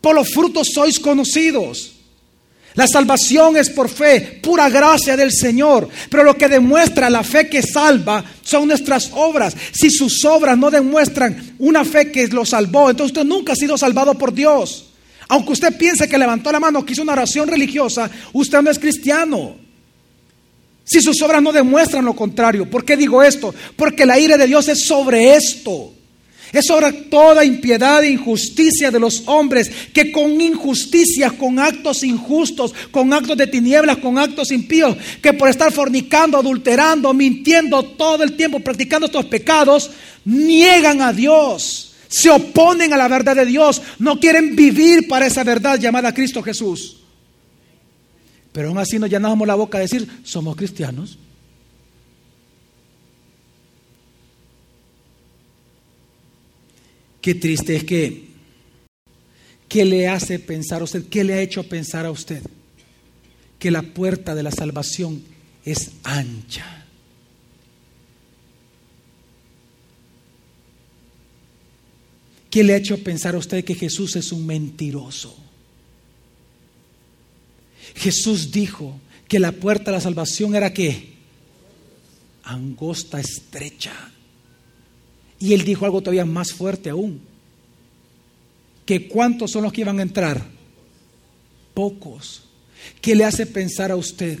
Por 0.00 0.16
los 0.16 0.34
frutos 0.34 0.70
sois 0.74 0.98
conocidos. 0.98 1.92
La 2.74 2.88
salvación 2.88 3.56
es 3.56 3.70
por 3.70 3.88
fe, 3.88 4.40
pura 4.42 4.68
gracia 4.68 5.16
del 5.16 5.30
Señor. 5.30 5.88
Pero 6.10 6.24
lo 6.24 6.36
que 6.36 6.48
demuestra 6.48 7.08
la 7.08 7.22
fe 7.22 7.48
que 7.48 7.62
salva 7.62 8.24
son 8.42 8.66
nuestras 8.66 9.12
obras. 9.14 9.56
Si 9.72 9.90
sus 9.90 10.24
obras 10.24 10.58
no 10.58 10.68
demuestran 10.68 11.54
una 11.60 11.84
fe 11.84 12.10
que 12.10 12.26
lo 12.26 12.44
salvó, 12.44 12.90
entonces 12.90 13.16
usted 13.16 13.24
nunca 13.24 13.52
ha 13.52 13.56
sido 13.56 13.78
salvado 13.78 14.18
por 14.18 14.34
Dios. 14.34 14.86
Aunque 15.28 15.52
usted 15.52 15.78
piense 15.78 16.08
que 16.08 16.18
levantó 16.18 16.50
la 16.50 16.58
mano, 16.58 16.84
que 16.84 16.92
hizo 16.94 17.02
una 17.02 17.12
oración 17.12 17.46
religiosa, 17.46 18.10
usted 18.32 18.60
no 18.60 18.70
es 18.72 18.80
cristiano. 18.80 19.63
Si 20.84 21.00
sus 21.00 21.20
obras 21.22 21.42
no 21.42 21.52
demuestran 21.52 22.04
lo 22.04 22.14
contrario. 22.14 22.68
¿Por 22.68 22.84
qué 22.84 22.96
digo 22.96 23.22
esto? 23.22 23.54
Porque 23.74 24.04
la 24.04 24.18
ira 24.18 24.36
de 24.36 24.46
Dios 24.46 24.68
es 24.68 24.86
sobre 24.86 25.34
esto. 25.34 25.92
Es 26.52 26.66
sobre 26.66 26.92
toda 26.92 27.44
impiedad 27.44 28.04
e 28.04 28.10
injusticia 28.10 28.92
de 28.92 29.00
los 29.00 29.24
hombres 29.26 29.68
que 29.92 30.12
con 30.12 30.40
injusticias, 30.40 31.32
con 31.32 31.58
actos 31.58 32.04
injustos, 32.04 32.72
con 32.92 33.12
actos 33.12 33.36
de 33.36 33.48
tinieblas, 33.48 33.96
con 33.96 34.18
actos 34.18 34.52
impíos, 34.52 34.96
que 35.20 35.32
por 35.32 35.48
estar 35.48 35.72
fornicando, 35.72 36.38
adulterando, 36.38 37.12
mintiendo 37.12 37.82
todo 37.82 38.22
el 38.22 38.36
tiempo, 38.36 38.60
practicando 38.60 39.06
estos 39.06 39.24
pecados, 39.24 39.90
niegan 40.24 41.02
a 41.02 41.12
Dios, 41.12 41.94
se 42.06 42.30
oponen 42.30 42.92
a 42.92 42.96
la 42.96 43.08
verdad 43.08 43.34
de 43.34 43.46
Dios, 43.46 43.82
no 43.98 44.20
quieren 44.20 44.54
vivir 44.54 45.08
para 45.08 45.26
esa 45.26 45.42
verdad 45.42 45.80
llamada 45.80 46.14
Cristo 46.14 46.40
Jesús. 46.40 46.98
Pero 48.54 48.68
aún 48.68 48.78
así 48.78 49.00
nos 49.00 49.10
llenamos 49.10 49.48
la 49.48 49.56
boca 49.56 49.78
a 49.78 49.80
decir, 49.80 50.08
somos 50.22 50.54
cristianos. 50.54 51.18
Qué 57.20 57.34
triste 57.34 57.74
es 57.74 57.82
que, 57.82 58.28
¿qué 59.68 59.84
le 59.84 60.06
hace 60.06 60.38
pensar 60.38 60.82
a 60.82 60.84
usted? 60.84 61.04
¿Qué 61.08 61.24
le 61.24 61.34
ha 61.34 61.42
hecho 61.42 61.68
pensar 61.68 62.06
a 62.06 62.12
usted? 62.12 62.42
Que 63.58 63.72
la 63.72 63.82
puerta 63.82 64.36
de 64.36 64.44
la 64.44 64.52
salvación 64.52 65.24
es 65.64 65.90
ancha. 66.04 66.86
¿Qué 72.50 72.62
le 72.62 72.74
ha 72.74 72.76
hecho 72.76 73.02
pensar 73.02 73.34
a 73.34 73.38
usted 73.38 73.64
que 73.64 73.74
Jesús 73.74 74.14
es 74.14 74.30
un 74.30 74.46
mentiroso? 74.46 75.36
Jesús 78.04 78.52
dijo 78.52 79.00
que 79.26 79.38
la 79.38 79.50
puerta 79.52 79.84
de 79.86 79.92
la 79.92 80.00
salvación 80.02 80.54
era 80.54 80.74
qué? 80.74 81.14
Angosta, 82.42 83.18
estrecha. 83.18 83.94
Y 85.40 85.54
él 85.54 85.64
dijo 85.64 85.86
algo 85.86 86.02
todavía 86.02 86.26
más 86.26 86.52
fuerte 86.52 86.90
aún. 86.90 87.22
Que 88.84 89.08
cuántos 89.08 89.52
son 89.52 89.62
los 89.62 89.72
que 89.72 89.80
iban 89.80 90.00
a 90.00 90.02
entrar? 90.02 90.46
Pocos. 91.72 92.42
¿Qué 93.00 93.14
le 93.14 93.24
hace 93.24 93.46
pensar 93.46 93.90
a 93.90 93.96
usted 93.96 94.38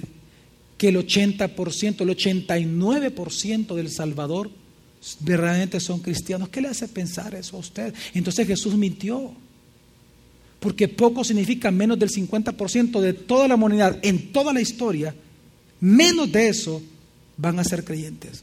que 0.76 0.88
el 0.88 0.96
80%, 0.96 2.02
el 2.02 2.08
89% 2.10 3.74
del 3.74 3.90
Salvador 3.90 4.50
verdaderamente 5.20 5.80
son 5.80 6.00
cristianos? 6.00 6.50
¿Qué 6.50 6.60
le 6.60 6.68
hace 6.68 6.86
pensar 6.86 7.34
eso 7.34 7.56
a 7.56 7.60
usted? 7.60 7.94
Entonces 8.12 8.46
Jesús 8.46 8.74
mintió 8.74 9.34
porque 10.64 10.88
poco 10.88 11.22
significa 11.24 11.70
menos 11.70 11.98
del 11.98 12.08
50% 12.08 12.98
de 12.98 13.12
toda 13.12 13.46
la 13.46 13.54
humanidad 13.54 13.98
en 14.00 14.32
toda 14.32 14.50
la 14.50 14.62
historia, 14.62 15.14
menos 15.78 16.32
de 16.32 16.48
eso 16.48 16.80
van 17.36 17.58
a 17.58 17.64
ser 17.64 17.84
creyentes. 17.84 18.42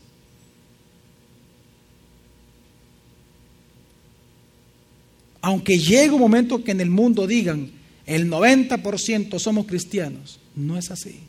Aunque 5.41 5.79
llegue 5.79 6.11
un 6.11 6.19
momento 6.19 6.63
que 6.63 6.69
en 6.69 6.81
el 6.81 6.91
mundo 6.91 7.25
digan 7.25 7.71
el 8.05 8.29
90% 8.29 9.39
somos 9.39 9.65
cristianos, 9.65 10.39
no 10.55 10.77
es 10.77 10.91
así. 10.91 11.21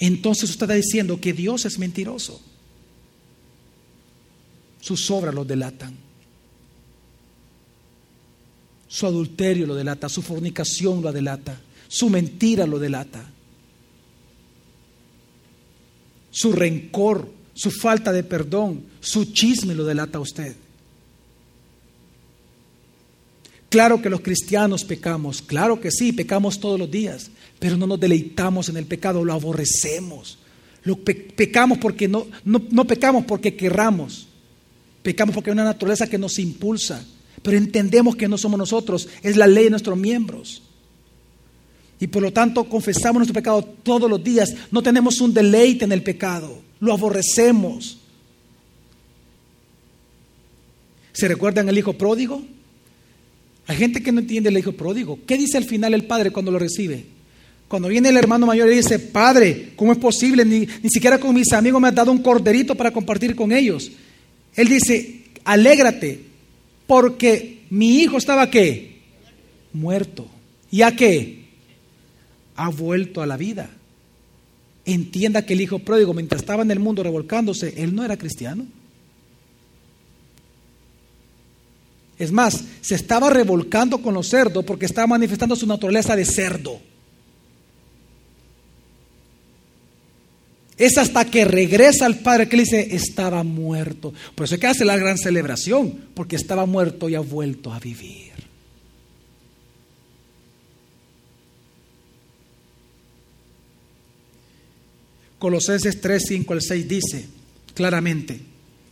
Entonces 0.00 0.50
usted 0.50 0.64
está 0.64 0.74
diciendo 0.74 1.20
que 1.20 1.32
Dios 1.32 1.64
es 1.64 1.78
mentiroso. 1.78 2.42
Sus 4.80 5.08
obras 5.12 5.32
lo 5.32 5.44
delatan. 5.44 6.02
Su 8.94 9.06
adulterio 9.06 9.66
lo 9.66 9.74
delata, 9.74 10.08
su 10.08 10.22
fornicación 10.22 11.02
lo 11.02 11.10
delata, 11.10 11.60
su 11.88 12.08
mentira 12.08 12.64
lo 12.64 12.78
delata, 12.78 13.28
su 16.30 16.52
rencor, 16.52 17.28
su 17.54 17.72
falta 17.72 18.12
de 18.12 18.22
perdón, 18.22 18.84
su 19.00 19.32
chisme 19.32 19.74
lo 19.74 19.84
delata 19.84 20.18
a 20.18 20.20
usted. 20.20 20.54
Claro 23.68 24.00
que 24.00 24.08
los 24.08 24.20
cristianos 24.20 24.84
pecamos, 24.84 25.42
claro 25.42 25.80
que 25.80 25.90
sí, 25.90 26.12
pecamos 26.12 26.60
todos 26.60 26.78
los 26.78 26.88
días, 26.88 27.32
pero 27.58 27.76
no 27.76 27.88
nos 27.88 27.98
deleitamos 27.98 28.68
en 28.68 28.76
el 28.76 28.86
pecado, 28.86 29.24
lo 29.24 29.32
aborrecemos. 29.32 30.38
Lo 30.84 30.98
pecamos 30.98 31.78
porque 31.78 32.06
no, 32.06 32.28
no, 32.44 32.62
no 32.70 32.86
pecamos 32.86 33.24
porque 33.24 33.56
querramos, 33.56 34.28
pecamos 35.02 35.34
porque 35.34 35.50
hay 35.50 35.54
una 35.54 35.64
naturaleza 35.64 36.08
que 36.08 36.16
nos 36.16 36.38
impulsa 36.38 37.04
pero 37.44 37.58
entendemos 37.58 38.16
que 38.16 38.26
no 38.26 38.38
somos 38.38 38.58
nosotros, 38.58 39.06
es 39.22 39.36
la 39.36 39.46
ley 39.46 39.64
de 39.64 39.70
nuestros 39.70 39.98
miembros. 39.98 40.62
Y 42.00 42.06
por 42.06 42.22
lo 42.22 42.32
tanto 42.32 42.64
confesamos 42.64 43.16
nuestro 43.16 43.34
pecado 43.34 43.62
todos 43.62 44.08
los 44.08 44.24
días. 44.24 44.54
No 44.70 44.82
tenemos 44.82 45.20
un 45.20 45.34
deleite 45.34 45.84
en 45.84 45.92
el 45.92 46.02
pecado. 46.02 46.62
Lo 46.80 46.94
aborrecemos. 46.94 47.98
¿Se 51.12 51.28
recuerdan 51.28 51.68
el 51.68 51.76
hijo 51.76 51.92
pródigo? 51.92 52.42
Hay 53.66 53.76
gente 53.76 54.02
que 54.02 54.10
no 54.10 54.20
entiende 54.20 54.48
el 54.48 54.56
hijo 54.56 54.72
pródigo. 54.72 55.18
¿Qué 55.26 55.36
dice 55.36 55.58
al 55.58 55.64
final 55.64 55.92
el 55.92 56.06
padre 56.06 56.30
cuando 56.30 56.50
lo 56.50 56.58
recibe? 56.58 57.04
Cuando 57.68 57.88
viene 57.88 58.08
el 58.08 58.16
hermano 58.16 58.46
mayor 58.46 58.72
y 58.72 58.76
dice, 58.76 58.98
Padre, 58.98 59.72
¿cómo 59.76 59.92
es 59.92 59.98
posible? 59.98 60.46
Ni, 60.46 60.60
ni 60.60 60.88
siquiera 60.88 61.18
con 61.18 61.34
mis 61.34 61.52
amigos 61.52 61.78
me 61.82 61.88
has 61.88 61.94
dado 61.94 62.10
un 62.10 62.22
corderito 62.22 62.74
para 62.74 62.90
compartir 62.90 63.36
con 63.36 63.52
ellos. 63.52 63.92
Él 64.56 64.68
dice, 64.68 65.24
alégrate, 65.44 66.33
porque 66.86 67.64
mi 67.70 68.00
hijo 68.00 68.18
estaba 68.18 68.50
qué? 68.50 69.00
Muerto. 69.72 70.26
¿Y 70.70 70.82
a 70.82 70.94
qué? 70.94 71.44
Ha 72.56 72.68
vuelto 72.68 73.22
a 73.22 73.26
la 73.26 73.36
vida. 73.36 73.70
Entienda 74.84 75.46
que 75.46 75.54
el 75.54 75.60
hijo 75.60 75.78
pródigo, 75.78 76.12
mientras 76.12 76.42
estaba 76.42 76.62
en 76.62 76.70
el 76.70 76.78
mundo 76.78 77.02
revolcándose, 77.02 77.82
él 77.82 77.94
no 77.94 78.04
era 78.04 78.16
cristiano. 78.16 78.66
Es 82.18 82.30
más, 82.30 82.64
se 82.80 82.94
estaba 82.94 83.30
revolcando 83.30 83.98
con 83.98 84.14
los 84.14 84.28
cerdos 84.28 84.64
porque 84.64 84.86
estaba 84.86 85.06
manifestando 85.06 85.56
su 85.56 85.66
naturaleza 85.66 86.14
de 86.14 86.24
cerdo. 86.24 86.80
Es 90.76 90.98
hasta 90.98 91.24
que 91.26 91.44
regresa 91.44 92.06
al 92.06 92.18
Padre 92.18 92.48
que 92.48 92.56
le 92.56 92.64
dice, 92.64 92.94
estaba 92.94 93.44
muerto. 93.44 94.12
Por 94.34 94.46
eso 94.46 94.54
es 94.54 94.60
que 94.60 94.66
hace 94.66 94.84
la 94.84 94.96
gran 94.96 95.18
celebración, 95.18 95.94
porque 96.14 96.36
estaba 96.36 96.66
muerto 96.66 97.08
y 97.08 97.14
ha 97.14 97.20
vuelto 97.20 97.72
a 97.72 97.78
vivir. 97.78 98.32
Colosenses 105.38 106.00
3, 106.00 106.22
5 106.26 106.52
al 106.54 106.62
6 106.62 106.88
dice 106.88 107.26
claramente, 107.74 108.40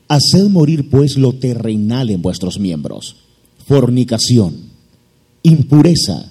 Haced 0.08 0.48
morir 0.48 0.90
pues 0.90 1.16
lo 1.16 1.32
terrenal 1.32 2.10
en 2.10 2.20
vuestros 2.20 2.58
miembros, 2.58 3.16
fornicación, 3.66 4.56
impureza, 5.42 6.30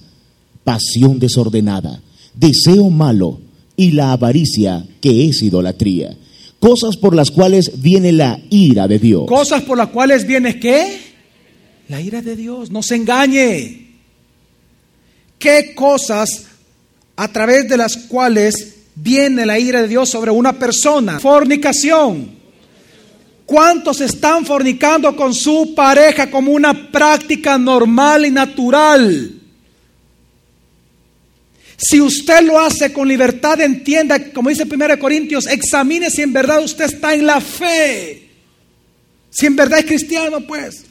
pasión 0.64 1.18
desordenada, 1.18 2.04
deseo 2.36 2.92
malo 2.92 3.40
y 3.82 3.94
la 3.94 4.12
avaricia, 4.12 4.86
que 5.02 5.28
es 5.28 5.42
idolatría. 5.42 6.16
Cosas 6.60 6.98
por 6.98 7.16
las 7.16 7.32
cuales 7.32 7.82
viene 7.82 8.12
la 8.12 8.40
ira 8.52 8.88
de 8.88 9.00
Dios. 9.00 9.24
Cosas 9.28 9.64
por 9.64 9.76
las 9.76 9.88
cuales 9.88 10.28
viene 10.28 10.60
qué? 10.60 11.00
La 11.90 12.00
ira 12.00 12.22
de 12.22 12.36
Dios. 12.36 12.70
No 12.70 12.84
se 12.84 12.98
engañe. 12.98 13.88
¿Qué 15.40 15.74
cosas 15.74 16.46
a 17.16 17.28
través 17.30 17.68
de 17.68 17.78
las 17.78 17.98
cuales 17.98 18.76
viene 18.94 19.48
la 19.48 19.58
ira 19.58 19.82
de 19.82 19.88
Dios 19.88 20.10
sobre 20.12 20.30
una 20.30 20.54
persona? 20.54 21.20
Fornicación. 21.20 22.30
¿Cuántos 23.48 24.00
están 24.00 24.46
fornicando 24.46 25.16
con 25.16 25.34
su 25.34 25.74
pareja 25.76 26.30
como 26.30 26.52
una 26.52 26.92
práctica 26.92 27.58
normal 27.58 28.28
y 28.28 28.30
natural? 28.30 29.41
Si 31.84 32.00
usted 32.00 32.44
lo 32.44 32.60
hace 32.60 32.94
con 32.94 33.08
libertad, 33.08 33.60
entienda, 33.60 34.32
como 34.32 34.50
dice 34.50 34.68
1 34.72 35.00
Corintios, 35.00 35.48
examine 35.48 36.12
si 36.12 36.22
en 36.22 36.32
verdad 36.32 36.64
usted 36.64 36.86
está 36.86 37.16
en 37.16 37.26
la 37.26 37.42
fe. 37.42 38.30
Si 39.32 39.48
en 39.48 39.56
verdad 39.56 39.80
es 39.80 39.86
cristiano, 39.86 40.42
pues. 40.42 40.86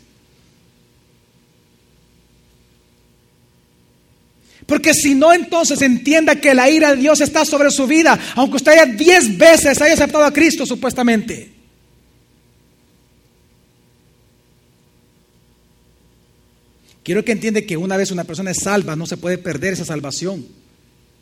Porque 4.66 4.92
si 4.92 5.14
no, 5.14 5.33
entonces 5.33 5.81
entienda 5.81 6.37
que 6.37 6.55
la 6.55 6.68
ira 6.68 6.90
de 6.90 7.00
Dios 7.00 7.20
está 7.20 7.44
sobre 7.44 7.70
su 7.70 7.87
vida, 7.87 8.18
aunque 8.35 8.57
usted 8.57 8.72
haya 8.72 8.87
diez 8.87 9.38
veces 9.38 9.81
haya 9.81 9.94
aceptado 9.94 10.24
a 10.24 10.33
Cristo 10.33 10.66
supuestamente. 10.66 11.53
Quiero 17.05 17.24
que 17.24 17.33
entienda 17.33 17.62
que 17.62 17.76
una 17.76 17.96
vez 17.96 18.11
una 18.11 18.24
persona 18.24 18.50
es 18.50 18.59
salva, 18.59 18.96
no 18.96 19.07
se 19.07 19.16
puede 19.16 19.38
perder 19.38 19.74
esa 19.74 19.85
salvación. 19.85 20.46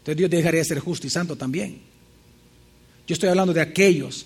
Entonces 0.09 0.21
Dios 0.21 0.31
dejaría 0.31 0.61
de 0.61 0.64
ser 0.64 0.79
justo 0.79 1.07
y 1.07 1.11
santo 1.11 1.37
también. 1.37 1.81
Yo 3.07 3.12
estoy 3.12 3.29
hablando 3.29 3.53
de 3.53 3.61
aquellos 3.61 4.25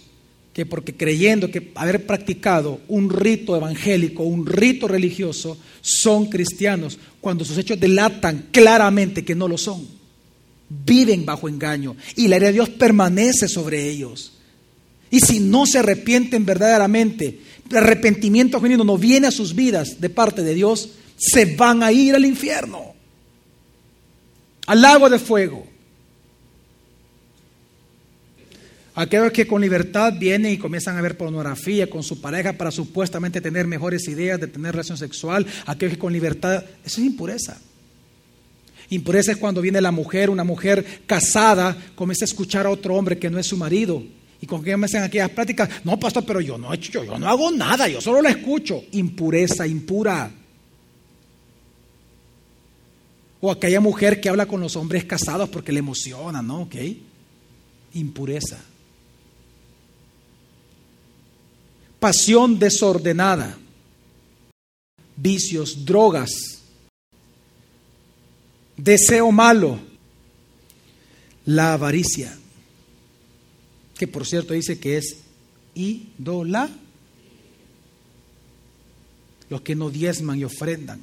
que 0.52 0.64
porque 0.64 0.94
creyendo 0.94 1.50
que 1.50 1.72
haber 1.74 2.06
practicado 2.06 2.80
un 2.86 3.10
rito 3.10 3.56
evangélico, 3.56 4.22
un 4.22 4.46
rito 4.46 4.86
religioso, 4.86 5.58
son 5.80 6.26
cristianos, 6.26 7.00
cuando 7.20 7.44
sus 7.44 7.58
hechos 7.58 7.80
delatan 7.80 8.46
claramente 8.52 9.24
que 9.24 9.34
no 9.34 9.48
lo 9.48 9.58
son. 9.58 9.84
Viven 10.68 11.26
bajo 11.26 11.48
engaño 11.48 11.96
y 12.14 12.28
la 12.28 12.36
ira 12.36 12.46
de 12.46 12.52
Dios 12.52 12.68
permanece 12.68 13.48
sobre 13.48 13.88
ellos. 13.88 14.34
Y 15.10 15.18
si 15.18 15.40
no 15.40 15.66
se 15.66 15.80
arrepienten 15.80 16.46
verdaderamente, 16.46 17.40
el 17.68 17.76
arrepentimiento 17.76 18.60
genuino 18.60 18.84
no 18.84 18.98
viene 18.98 19.26
a 19.26 19.32
sus 19.32 19.52
vidas 19.52 20.00
de 20.00 20.10
parte 20.10 20.44
de 20.44 20.54
Dios, 20.54 20.90
se 21.16 21.56
van 21.56 21.82
a 21.82 21.90
ir 21.90 22.14
al 22.14 22.24
infierno, 22.24 22.94
al 24.68 24.80
lago 24.80 25.10
de 25.10 25.18
fuego. 25.18 25.71
Aquellos 28.94 29.32
que 29.32 29.46
con 29.46 29.62
libertad 29.62 30.12
vienen 30.18 30.52
y 30.52 30.58
comienzan 30.58 30.98
a 30.98 31.02
ver 31.02 31.16
pornografía 31.16 31.88
con 31.88 32.02
su 32.02 32.20
pareja 32.20 32.52
para 32.52 32.70
supuestamente 32.70 33.40
tener 33.40 33.66
mejores 33.66 34.06
ideas 34.06 34.38
de 34.38 34.48
tener 34.48 34.72
relación 34.72 34.98
sexual, 34.98 35.46
aquellos 35.64 35.94
que 35.94 35.98
con 35.98 36.12
libertad, 36.12 36.62
eso 36.84 37.00
es 37.00 37.06
impureza. 37.06 37.58
Impureza 38.90 39.32
es 39.32 39.38
cuando 39.38 39.62
viene 39.62 39.80
la 39.80 39.92
mujer, 39.92 40.28
una 40.28 40.44
mujer 40.44 40.84
casada, 41.06 41.74
comienza 41.94 42.24
a 42.24 42.28
escuchar 42.28 42.66
a 42.66 42.70
otro 42.70 42.94
hombre 42.94 43.18
que 43.18 43.30
no 43.30 43.38
es 43.38 43.46
su 43.46 43.56
marido. 43.56 44.02
Y 44.42 44.46
con 44.46 44.62
que 44.62 44.76
me 44.76 44.84
hacen 44.84 45.02
aquellas 45.02 45.30
prácticas, 45.30 45.70
no, 45.84 45.98
pastor, 45.98 46.24
pero 46.26 46.42
yo 46.42 46.58
no, 46.58 46.74
yo, 46.74 47.02
yo 47.02 47.18
no 47.18 47.28
hago 47.28 47.50
nada, 47.50 47.88
yo 47.88 48.02
solo 48.02 48.20
la 48.20 48.28
escucho. 48.28 48.84
Impureza, 48.92 49.66
impura. 49.66 50.30
O 53.40 53.50
aquella 53.50 53.80
mujer 53.80 54.20
que 54.20 54.28
habla 54.28 54.44
con 54.44 54.60
los 54.60 54.76
hombres 54.76 55.04
casados 55.04 55.48
porque 55.48 55.72
le 55.72 55.78
emociona, 55.78 56.42
¿no? 56.42 56.62
¿Ok? 56.62 56.74
Impureza. 57.94 58.58
Pasión 62.02 62.58
desordenada. 62.58 63.56
Vicios, 65.14 65.84
drogas. 65.84 66.32
Deseo 68.76 69.30
malo. 69.30 69.78
La 71.44 71.74
avaricia. 71.74 72.36
Que 73.96 74.08
por 74.08 74.26
cierto 74.26 74.52
dice 74.52 74.80
que 74.80 74.96
es 74.96 75.18
ídola. 75.76 76.68
Los 79.48 79.60
que 79.60 79.76
no 79.76 79.88
diezman 79.88 80.40
y 80.40 80.44
ofrendan. 80.44 81.00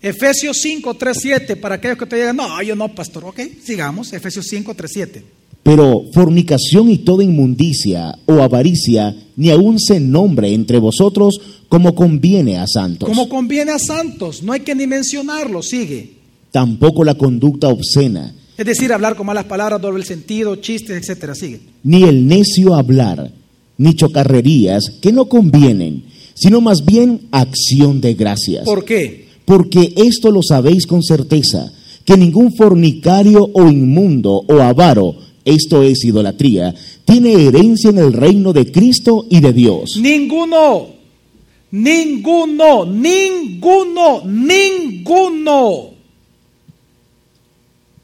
Efesios 0.00 0.58
5, 0.60 0.94
3, 0.94 1.16
7, 1.20 1.56
para 1.56 1.74
aquellos 1.74 1.98
que 1.98 2.06
te 2.06 2.14
digan, 2.14 2.36
no, 2.36 2.62
yo 2.62 2.76
no, 2.76 2.94
pastor, 2.94 3.24
ok, 3.24 3.40
sigamos, 3.60 4.12
Efesios 4.12 4.46
5, 4.46 4.72
3, 4.72 4.90
7. 4.94 5.37
Pero 5.68 6.06
fornicación 6.14 6.90
y 6.90 6.96
toda 6.96 7.22
inmundicia 7.22 8.18
o 8.24 8.40
avaricia 8.40 9.14
ni 9.36 9.50
aun 9.50 9.78
se 9.78 10.00
nombre 10.00 10.54
entre 10.54 10.78
vosotros 10.78 11.38
como 11.68 11.94
conviene 11.94 12.56
a 12.56 12.66
santos. 12.66 13.06
Como 13.06 13.28
conviene 13.28 13.72
a 13.72 13.78
santos, 13.78 14.42
no 14.42 14.54
hay 14.54 14.60
que 14.60 14.74
ni 14.74 14.86
mencionarlo, 14.86 15.62
sigue. 15.62 16.14
Tampoco 16.52 17.04
la 17.04 17.16
conducta 17.16 17.68
obscena, 17.68 18.34
Es 18.56 18.64
decir, 18.64 18.94
hablar 18.94 19.14
con 19.14 19.26
malas 19.26 19.44
palabras, 19.44 19.78
doble 19.82 20.06
sentido, 20.06 20.56
chistes, 20.56 20.96
etcétera, 20.96 21.34
sigue. 21.34 21.60
ni 21.82 22.02
el 22.04 22.26
necio 22.26 22.74
hablar, 22.74 23.30
ni 23.76 23.92
chocarrerías 23.92 24.84
que 25.02 25.12
no 25.12 25.26
convienen, 25.28 26.04
sino 26.32 26.62
más 26.62 26.82
bien 26.82 27.28
acción 27.30 28.00
de 28.00 28.14
gracias. 28.14 28.64
¿Por 28.64 28.86
qué? 28.86 29.28
Porque 29.44 29.92
esto 29.96 30.30
lo 30.30 30.42
sabéis 30.42 30.86
con 30.86 31.02
certeza, 31.02 31.70
que 32.06 32.16
ningún 32.16 32.54
fornicario 32.54 33.50
o 33.52 33.68
inmundo 33.68 34.42
o 34.48 34.62
avaro, 34.62 35.27
esto 35.48 35.82
es 35.82 36.04
idolatría, 36.04 36.74
tiene 37.04 37.32
herencia 37.46 37.90
en 37.90 37.98
el 37.98 38.12
reino 38.12 38.52
de 38.52 38.70
Cristo 38.70 39.26
y 39.30 39.40
de 39.40 39.52
Dios. 39.52 39.96
Ninguno, 40.00 40.88
ninguno, 41.70 42.84
ninguno, 42.86 44.22
ninguno. 44.24 45.90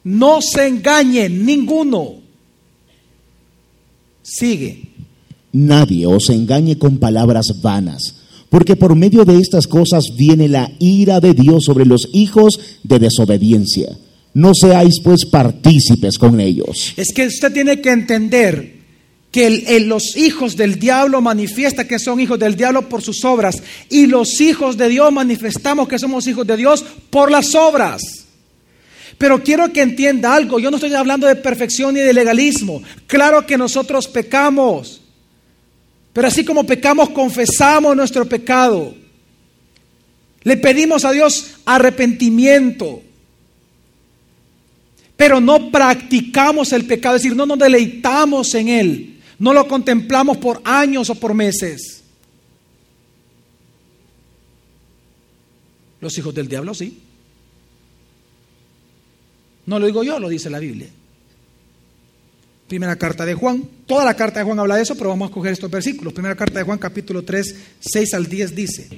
No 0.04 0.40
se 0.42 0.66
engañe, 0.66 1.28
ninguno. 1.28 2.14
Sigue. 4.22 4.88
Nadie 5.52 6.06
os 6.06 6.30
engañe 6.30 6.78
con 6.78 6.98
palabras 6.98 7.60
vanas, 7.62 8.16
porque 8.50 8.74
por 8.74 8.96
medio 8.96 9.24
de 9.24 9.38
estas 9.38 9.66
cosas 9.66 10.04
viene 10.16 10.48
la 10.48 10.70
ira 10.78 11.20
de 11.20 11.32
Dios 11.32 11.64
sobre 11.64 11.84
los 11.84 12.08
hijos 12.12 12.58
de 12.82 12.98
desobediencia. 12.98 13.96
No 14.34 14.52
seáis 14.52 15.00
pues 15.02 15.24
partícipes 15.30 16.18
con 16.18 16.40
ellos. 16.40 16.92
Es 16.96 17.12
que 17.14 17.26
usted 17.26 17.52
tiene 17.52 17.80
que 17.80 17.90
entender 17.90 18.74
que 19.30 19.80
los 19.80 20.16
hijos 20.16 20.56
del 20.56 20.78
diablo 20.78 21.20
manifiestan 21.20 21.88
que 21.88 21.98
son 21.98 22.20
hijos 22.20 22.38
del 22.38 22.54
diablo 22.54 22.88
por 22.88 23.02
sus 23.02 23.24
obras 23.24 23.60
y 23.90 24.06
los 24.06 24.40
hijos 24.40 24.76
de 24.76 24.88
Dios 24.88 25.12
manifestamos 25.12 25.88
que 25.88 25.98
somos 25.98 26.26
hijos 26.28 26.46
de 26.46 26.56
Dios 26.56 26.84
por 27.10 27.32
las 27.32 27.54
obras. 27.56 28.26
Pero 29.18 29.42
quiero 29.42 29.72
que 29.72 29.82
entienda 29.82 30.34
algo, 30.34 30.58
yo 30.58 30.70
no 30.70 30.76
estoy 30.76 30.94
hablando 30.94 31.26
de 31.26 31.36
perfección 31.36 31.94
ni 31.94 32.00
de 32.00 32.12
legalismo. 32.12 32.82
Claro 33.06 33.46
que 33.46 33.58
nosotros 33.58 34.06
pecamos, 34.08 35.00
pero 36.12 36.28
así 36.28 36.44
como 36.44 36.64
pecamos, 36.64 37.10
confesamos 37.10 37.96
nuestro 37.96 38.24
pecado. 38.26 38.94
Le 40.44 40.56
pedimos 40.58 41.04
a 41.04 41.10
Dios 41.10 41.56
arrepentimiento, 41.64 43.02
pero 45.16 45.40
no 45.40 45.70
practicamos 45.70 46.72
el 46.72 46.86
pecado, 46.86 47.16
es 47.16 47.22
decir, 47.22 47.36
no 47.36 47.46
nos 47.46 47.58
deleitamos 47.58 48.54
en 48.54 48.68
él. 48.68 49.20
No 49.38 49.52
lo 49.52 49.66
contemplamos 49.66 50.38
por 50.38 50.60
años 50.64 51.10
o 51.10 51.14
por 51.14 51.34
meses. 51.34 52.02
Los 56.00 56.16
hijos 56.18 56.34
del 56.34 56.48
diablo 56.48 56.74
sí. 56.74 57.00
No 59.66 59.78
lo 59.78 59.86
digo 59.86 60.02
yo, 60.04 60.18
lo 60.18 60.28
dice 60.28 60.50
la 60.50 60.58
Biblia. 60.58 60.88
Primera 62.68 62.96
carta 62.96 63.24
de 63.24 63.34
Juan. 63.34 63.64
Toda 63.86 64.04
la 64.04 64.14
carta 64.14 64.40
de 64.40 64.44
Juan 64.44 64.58
habla 64.58 64.76
de 64.76 64.82
eso, 64.82 64.96
pero 64.96 65.10
vamos 65.10 65.30
a 65.30 65.32
coger 65.32 65.52
estos 65.52 65.70
versículos. 65.70 66.12
Primera 66.12 66.34
carta 66.34 66.58
de 66.58 66.64
Juan, 66.64 66.78
capítulo 66.78 67.22
3, 67.22 67.56
6 67.80 68.14
al 68.14 68.26
10 68.26 68.54
dice, 68.54 68.88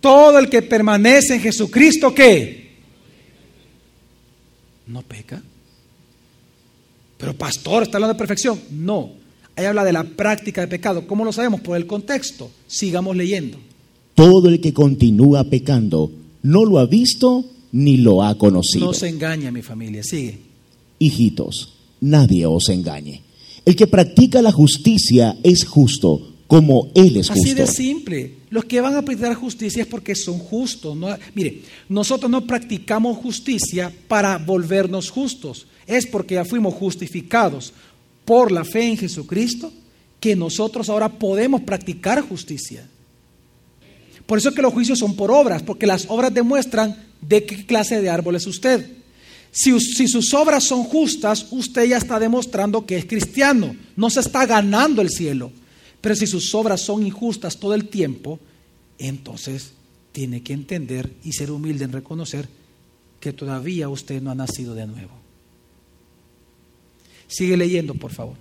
todo 0.00 0.38
el 0.38 0.48
que 0.48 0.62
permanece 0.62 1.34
en 1.34 1.40
Jesucristo, 1.40 2.14
¿qué? 2.14 2.69
No 4.90 5.02
peca. 5.02 5.42
Pero 7.16 7.34
pastor, 7.34 7.84
¿está 7.84 7.98
hablando 7.98 8.14
de 8.14 8.18
perfección? 8.18 8.58
No. 8.70 9.12
Ahí 9.54 9.66
habla 9.66 9.84
de 9.84 9.92
la 9.92 10.04
práctica 10.04 10.62
de 10.62 10.68
pecado. 10.68 11.06
¿Cómo 11.06 11.24
lo 11.24 11.32
sabemos? 11.32 11.60
Por 11.60 11.76
el 11.76 11.86
contexto. 11.86 12.50
Sigamos 12.66 13.16
leyendo. 13.16 13.58
Todo 14.14 14.48
el 14.48 14.60
que 14.60 14.72
continúa 14.72 15.44
pecando 15.44 16.10
no 16.42 16.64
lo 16.64 16.78
ha 16.78 16.86
visto 16.86 17.44
ni 17.72 17.98
lo 17.98 18.22
ha 18.22 18.36
conocido. 18.36 18.86
No 18.86 18.94
se 18.94 19.08
engaña, 19.08 19.52
mi 19.52 19.62
familia. 19.62 20.02
Sigue. 20.02 20.38
Hijitos, 20.98 21.74
nadie 22.00 22.46
os 22.46 22.68
engañe. 22.68 23.22
El 23.64 23.76
que 23.76 23.86
practica 23.86 24.42
la 24.42 24.50
justicia 24.50 25.36
es 25.42 25.64
justo, 25.64 26.32
como 26.46 26.90
Él 26.94 27.16
es 27.16 27.28
justo. 27.28 27.44
Así 27.44 27.54
de 27.54 27.66
simple. 27.66 28.39
Los 28.50 28.64
que 28.64 28.80
van 28.80 28.96
a 28.96 29.02
practicar 29.02 29.34
justicia 29.34 29.82
es 29.82 29.88
porque 29.88 30.14
son 30.16 30.38
justos. 30.38 30.98
mire, 31.34 31.62
nosotros 31.88 32.30
no 32.30 32.46
practicamos 32.46 33.16
justicia 33.18 33.92
para 34.08 34.38
volvernos 34.38 35.08
justos. 35.08 35.68
Es 35.86 36.06
porque 36.06 36.34
ya 36.34 36.44
fuimos 36.44 36.74
justificados 36.74 37.72
por 38.24 38.50
la 38.50 38.64
fe 38.64 38.82
en 38.82 38.96
Jesucristo 38.96 39.72
que 40.18 40.36
nosotros 40.36 40.88
ahora 40.88 41.08
podemos 41.08 41.62
practicar 41.62 42.20
justicia. 42.20 42.86
Por 44.26 44.38
eso 44.38 44.50
es 44.50 44.54
que 44.54 44.62
los 44.62 44.72
juicios 44.72 44.98
son 44.98 45.16
por 45.16 45.30
obras, 45.30 45.62
porque 45.62 45.86
las 45.86 46.06
obras 46.08 46.32
demuestran 46.32 46.96
de 47.20 47.44
qué 47.44 47.64
clase 47.66 48.00
de 48.00 48.10
árbol 48.10 48.36
es 48.36 48.46
usted. 48.46 48.98
Si, 49.52 49.78
si, 49.80 50.06
sus 50.06 50.32
obras 50.34 50.64
son 50.64 50.84
justas, 50.84 51.46
usted 51.50 51.84
ya 51.86 51.96
está 51.96 52.20
demostrando 52.20 52.86
que 52.86 52.96
es 52.96 53.06
cristiano, 53.06 53.74
no 53.96 54.10
se 54.10 54.20
está 54.20 54.46
ganando 54.46 55.02
el 55.02 55.10
cielo. 55.10 55.50
Pero 56.00 56.14
si 56.14 56.26
sus 56.26 56.54
obras 56.54 56.80
son 56.80 57.06
injustas 57.06 57.58
todo 57.58 57.74
el 57.74 57.88
tiempo, 57.88 58.38
entonces 58.98 59.72
tiene 60.12 60.42
que 60.42 60.52
entender 60.52 61.10
y 61.24 61.32
ser 61.32 61.50
humilde 61.50 61.84
en 61.84 61.92
reconocer 61.92 62.48
que 63.20 63.32
todavía 63.32 63.88
usted 63.88 64.22
no 64.22 64.30
ha 64.30 64.34
nacido 64.34 64.74
de 64.74 64.86
nuevo. 64.86 65.12
Sigue 67.28 67.56
leyendo, 67.56 67.94
por 67.94 68.10
favor. 68.10 68.34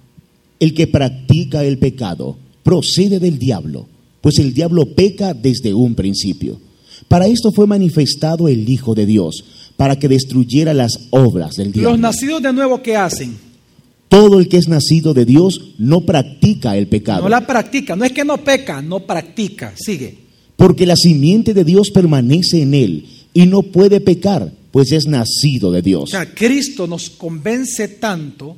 El 0.59 0.73
que 0.73 0.87
practica 0.87 1.63
el 1.63 1.77
pecado 1.77 2.37
procede 2.63 3.19
del 3.19 3.37
diablo, 3.37 3.87
pues 4.21 4.39
el 4.39 4.53
diablo 4.53 4.93
peca 4.95 5.33
desde 5.33 5.73
un 5.73 5.95
principio. 5.95 6.59
Para 7.07 7.27
esto 7.27 7.51
fue 7.51 7.67
manifestado 7.67 8.47
el 8.47 8.67
Hijo 8.67 8.95
de 8.95 9.05
Dios, 9.05 9.43
para 9.77 9.97
que 9.97 10.09
destruyera 10.09 10.73
las 10.73 11.07
obras 11.11 11.55
del 11.55 11.71
diablo. 11.71 11.91
Los 11.91 11.99
nacidos 11.99 12.41
de 12.41 12.51
nuevo, 12.51 12.81
¿qué 12.81 12.97
hacen? 12.97 13.48
Todo 14.09 14.39
el 14.39 14.49
que 14.49 14.57
es 14.57 14.67
nacido 14.67 15.13
de 15.13 15.25
Dios 15.25 15.73
no 15.77 16.01
practica 16.01 16.75
el 16.75 16.87
pecado. 16.87 17.23
No 17.23 17.29
la 17.29 17.47
practica, 17.47 17.95
no 17.95 18.03
es 18.03 18.11
que 18.11 18.25
no 18.25 18.43
peca, 18.43 18.81
no 18.81 18.99
practica. 19.01 19.73
Sigue. 19.77 20.17
Porque 20.57 20.85
la 20.85 20.95
simiente 20.97 21.53
de 21.53 21.63
Dios 21.63 21.91
permanece 21.91 22.61
en 22.61 22.73
él 22.73 23.05
y 23.33 23.45
no 23.45 23.61
puede 23.61 24.01
pecar, 24.01 24.51
pues 24.71 24.91
es 24.91 25.05
nacido 25.05 25.71
de 25.71 25.81
Dios. 25.81 26.03
O 26.03 26.07
sea, 26.07 26.33
Cristo 26.33 26.87
nos 26.87 27.09
convence 27.09 27.87
tanto 27.87 28.57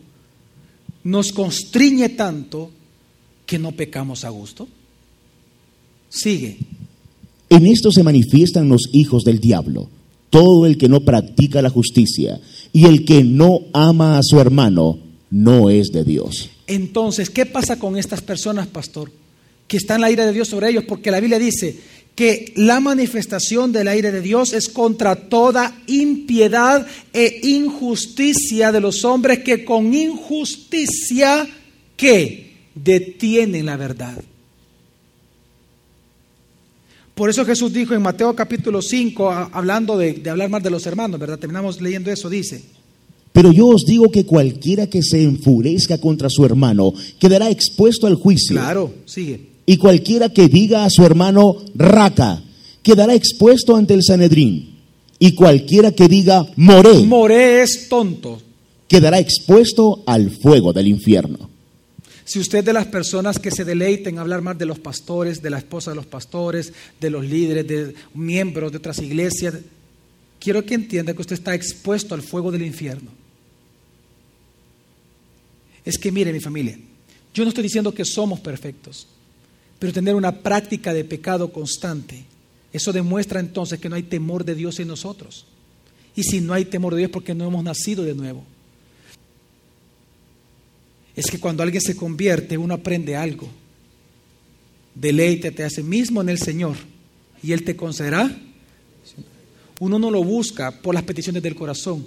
nos 1.03 1.31
constriñe 1.31 2.09
tanto 2.09 2.71
que 3.45 3.59
no 3.59 3.71
pecamos 3.71 4.23
a 4.23 4.29
gusto? 4.29 4.67
Sigue. 6.09 6.57
En 7.49 7.65
esto 7.65 7.91
se 7.91 8.03
manifiestan 8.03 8.69
los 8.69 8.89
hijos 8.93 9.23
del 9.23 9.39
diablo, 9.39 9.89
todo 10.29 10.65
el 10.65 10.77
que 10.77 10.89
no 10.89 11.01
practica 11.01 11.61
la 11.61 11.69
justicia 11.69 12.39
y 12.71 12.85
el 12.85 13.03
que 13.03 13.23
no 13.23 13.61
ama 13.73 14.17
a 14.17 14.23
su 14.23 14.39
hermano 14.39 14.99
no 15.31 15.69
es 15.69 15.91
de 15.91 16.03
Dios. 16.03 16.51
Entonces, 16.67 17.29
¿qué 17.29 17.45
pasa 17.45 17.79
con 17.79 17.97
estas 17.97 18.21
personas, 18.21 18.67
pastor? 18.67 19.11
Que 19.67 19.77
está 19.77 19.97
la 19.97 20.11
ira 20.11 20.25
de 20.25 20.33
Dios 20.33 20.49
sobre 20.49 20.69
ellos, 20.69 20.83
porque 20.87 21.09
la 21.09 21.21
Biblia 21.21 21.39
dice 21.39 21.79
que 22.13 22.51
la 22.57 22.81
manifestación 22.81 23.71
del 23.71 23.87
aire 23.87 24.11
de 24.11 24.21
Dios 24.21 24.51
es 24.51 24.67
contra 24.67 25.15
toda 25.15 25.81
impiedad 25.87 26.85
e 27.13 27.39
injusticia 27.43 28.71
de 28.73 28.81
los 28.81 29.05
hombres 29.05 29.39
que 29.39 29.63
con 29.63 29.93
injusticia 29.93 31.47
que 31.95 32.51
detienen 32.75 33.65
la 33.65 33.77
verdad. 33.77 34.21
Por 37.15 37.29
eso 37.29 37.45
Jesús 37.45 37.71
dijo 37.71 37.93
en 37.93 38.01
Mateo 38.01 38.35
capítulo 38.35 38.81
5, 38.81 39.31
hablando 39.53 39.97
de, 39.97 40.13
de 40.13 40.29
hablar 40.29 40.49
más 40.49 40.63
de 40.63 40.71
los 40.71 40.85
hermanos, 40.85 41.19
¿verdad? 41.19 41.39
Terminamos 41.39 41.79
leyendo 41.79 42.11
eso, 42.11 42.29
dice. 42.29 42.80
Pero 43.31 43.51
yo 43.51 43.67
os 43.67 43.85
digo 43.85 44.11
que 44.11 44.25
cualquiera 44.25 44.87
que 44.87 45.01
se 45.01 45.23
enfurezca 45.23 45.99
contra 45.99 46.29
su 46.29 46.45
hermano 46.45 46.93
quedará 47.19 47.49
expuesto 47.49 48.07
al 48.07 48.15
juicio. 48.15 48.55
Claro, 48.55 48.93
sigue. 49.05 49.51
Y 49.65 49.77
cualquiera 49.77 50.29
que 50.29 50.47
diga 50.47 50.83
a 50.83 50.89
su 50.89 51.05
hermano 51.05 51.57
raca 51.75 52.43
quedará 52.83 53.13
expuesto 53.13 53.75
ante 53.75 53.93
el 53.93 54.03
Sanedrín. 54.03 54.79
Y 55.19 55.33
cualquiera 55.33 55.91
que 55.91 56.07
diga 56.07 56.45
moré, 56.55 56.99
moré 57.03 57.61
es 57.61 57.87
tonto, 57.87 58.41
quedará 58.87 59.19
expuesto 59.19 60.03
al 60.07 60.31
fuego 60.31 60.73
del 60.73 60.87
infierno. 60.87 61.49
Si 62.25 62.39
usted 62.39 62.63
de 62.63 62.73
las 62.73 62.87
personas 62.87 63.39
que 63.39 63.51
se 63.51 63.65
deleiten 63.65 64.17
a 64.17 64.21
hablar 64.21 64.41
más 64.41 64.57
de 64.57 64.65
los 64.65 64.79
pastores, 64.79 65.41
de 65.41 65.49
la 65.49 65.57
esposa 65.57 65.91
de 65.91 65.95
los 65.95 66.05
pastores, 66.05 66.73
de 66.99 67.09
los 67.09 67.25
líderes, 67.25 67.67
de 67.67 67.93
miembros 68.13 68.71
de 68.71 68.77
otras 68.77 68.99
iglesias, 68.99 69.55
quiero 70.39 70.65
que 70.65 70.73
entienda 70.73 71.13
que 71.13 71.21
usted 71.21 71.35
está 71.35 71.53
expuesto 71.53 72.15
al 72.15 72.21
fuego 72.21 72.51
del 72.51 72.63
infierno. 72.63 73.20
Es 75.83 75.97
que 75.97 76.11
mire 76.11 76.31
mi 76.33 76.39
familia, 76.39 76.77
yo 77.33 77.43
no 77.43 77.49
estoy 77.49 77.63
diciendo 77.63 77.93
que 77.93 78.05
somos 78.05 78.39
perfectos 78.39 79.07
pero 79.81 79.93
tener 79.93 80.13
una 80.13 80.43
práctica 80.43 80.93
de 80.93 81.03
pecado 81.03 81.51
constante. 81.51 82.23
Eso 82.71 82.93
demuestra 82.93 83.39
entonces 83.39 83.79
que 83.79 83.89
no 83.89 83.95
hay 83.95 84.03
temor 84.03 84.45
de 84.45 84.53
Dios 84.53 84.79
en 84.79 84.87
nosotros. 84.87 85.47
Y 86.15 86.21
si 86.21 86.39
no 86.39 86.53
hay 86.53 86.65
temor 86.65 86.93
de 86.93 86.99
Dios, 86.99 87.09
porque 87.09 87.33
no 87.33 87.47
hemos 87.47 87.63
nacido 87.63 88.03
de 88.03 88.13
nuevo. 88.13 88.43
Es 91.15 91.25
que 91.31 91.39
cuando 91.39 91.63
alguien 91.63 91.81
se 91.81 91.95
convierte, 91.95 92.59
uno 92.59 92.75
aprende 92.75 93.15
algo. 93.15 93.49
Deleítate 94.93 95.63
a 95.63 95.69
sí 95.71 95.81
mismo 95.81 96.21
en 96.21 96.29
el 96.29 96.37
Señor 96.37 96.77
y 97.41 97.51
Él 97.51 97.63
te 97.63 97.75
concederá. 97.75 98.29
Uno 99.79 99.97
no 99.97 100.11
lo 100.11 100.23
busca 100.23 100.69
por 100.69 100.93
las 100.93 101.05
peticiones 101.05 101.41
del 101.41 101.55
corazón, 101.55 102.05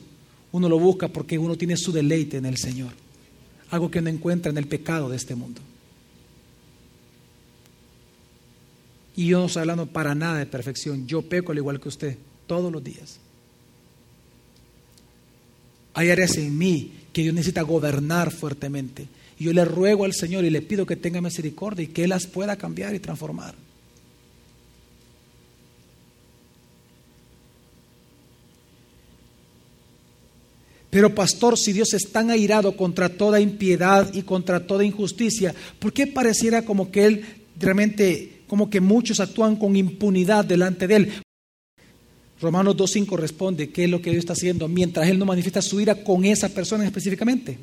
uno 0.52 0.68
lo 0.68 0.78
busca 0.78 1.08
porque 1.08 1.36
uno 1.36 1.56
tiene 1.56 1.76
su 1.76 1.90
deleite 1.90 2.36
en 2.36 2.46
el 2.46 2.56
Señor. 2.56 3.03
Algo 3.74 3.90
que 3.90 4.00
no 4.00 4.08
encuentra 4.08 4.52
en 4.52 4.56
el 4.56 4.68
pecado 4.68 5.08
de 5.08 5.16
este 5.16 5.34
mundo. 5.34 5.60
Y 9.16 9.26
yo 9.26 9.40
no 9.40 9.46
estoy 9.46 9.62
hablando 9.62 9.86
para 9.86 10.14
nada 10.14 10.38
de 10.38 10.46
perfección. 10.46 11.08
Yo 11.08 11.22
peco 11.22 11.50
al 11.50 11.58
igual 11.58 11.80
que 11.80 11.88
usted 11.88 12.16
todos 12.46 12.70
los 12.70 12.84
días. 12.84 13.18
Hay 15.94 16.08
áreas 16.08 16.36
en 16.36 16.56
mí 16.56 16.92
que 17.12 17.22
Dios 17.22 17.34
necesita 17.34 17.62
gobernar 17.62 18.30
fuertemente. 18.30 19.08
Y 19.40 19.44
yo 19.46 19.52
le 19.52 19.64
ruego 19.64 20.04
al 20.04 20.12
Señor 20.12 20.44
y 20.44 20.50
le 20.50 20.62
pido 20.62 20.86
que 20.86 20.94
tenga 20.94 21.20
misericordia 21.20 21.82
y 21.82 21.88
que 21.88 22.04
Él 22.04 22.10
las 22.10 22.28
pueda 22.28 22.54
cambiar 22.54 22.94
y 22.94 23.00
transformar. 23.00 23.56
Pero 30.94 31.12
pastor, 31.12 31.58
si 31.58 31.72
Dios 31.72 31.92
es 31.92 32.12
tan 32.12 32.30
airado 32.30 32.76
contra 32.76 33.08
toda 33.08 33.40
impiedad 33.40 34.14
y 34.14 34.22
contra 34.22 34.64
toda 34.64 34.84
injusticia, 34.84 35.52
¿por 35.80 35.92
qué 35.92 36.06
pareciera 36.06 36.64
como 36.64 36.92
que 36.92 37.04
Él 37.04 37.24
realmente 37.58 38.44
como 38.46 38.70
que 38.70 38.80
muchos 38.80 39.18
actúan 39.18 39.56
con 39.56 39.74
impunidad 39.74 40.44
delante 40.44 40.86
de 40.86 40.96
Él. 40.96 41.12
Romanos 42.40 42.76
2.5 42.76 43.16
responde 43.16 43.70
qué 43.70 43.84
es 43.84 43.90
lo 43.90 44.00
que 44.00 44.10
Dios 44.10 44.20
está 44.20 44.34
haciendo 44.34 44.68
mientras 44.68 45.08
Él 45.08 45.18
no 45.18 45.24
manifiesta 45.24 45.62
su 45.62 45.80
ira 45.80 46.04
con 46.04 46.24
esa 46.24 46.48
persona 46.48 46.84
específicamente. 46.84 47.58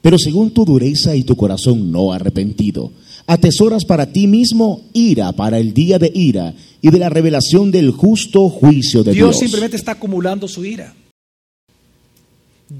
Pero 0.00 0.18
según 0.18 0.52
tu 0.52 0.64
dureza 0.64 1.14
y 1.16 1.22
tu 1.22 1.36
corazón 1.36 1.90
no 1.90 2.12
arrepentido, 2.12 2.92
atesoras 3.26 3.84
para 3.84 4.12
ti 4.12 4.26
mismo 4.26 4.82
ira 4.92 5.32
para 5.32 5.58
el 5.58 5.72
día 5.72 5.98
de 5.98 6.10
ira 6.14 6.54
y 6.80 6.90
de 6.90 6.98
la 6.98 7.08
revelación 7.08 7.70
del 7.70 7.92
justo 7.92 8.48
juicio 8.48 9.04
de 9.04 9.12
Dios. 9.12 9.30
Dios 9.30 9.38
simplemente 9.38 9.76
está 9.76 9.92
acumulando 9.92 10.48
su 10.48 10.64
ira. 10.64 10.94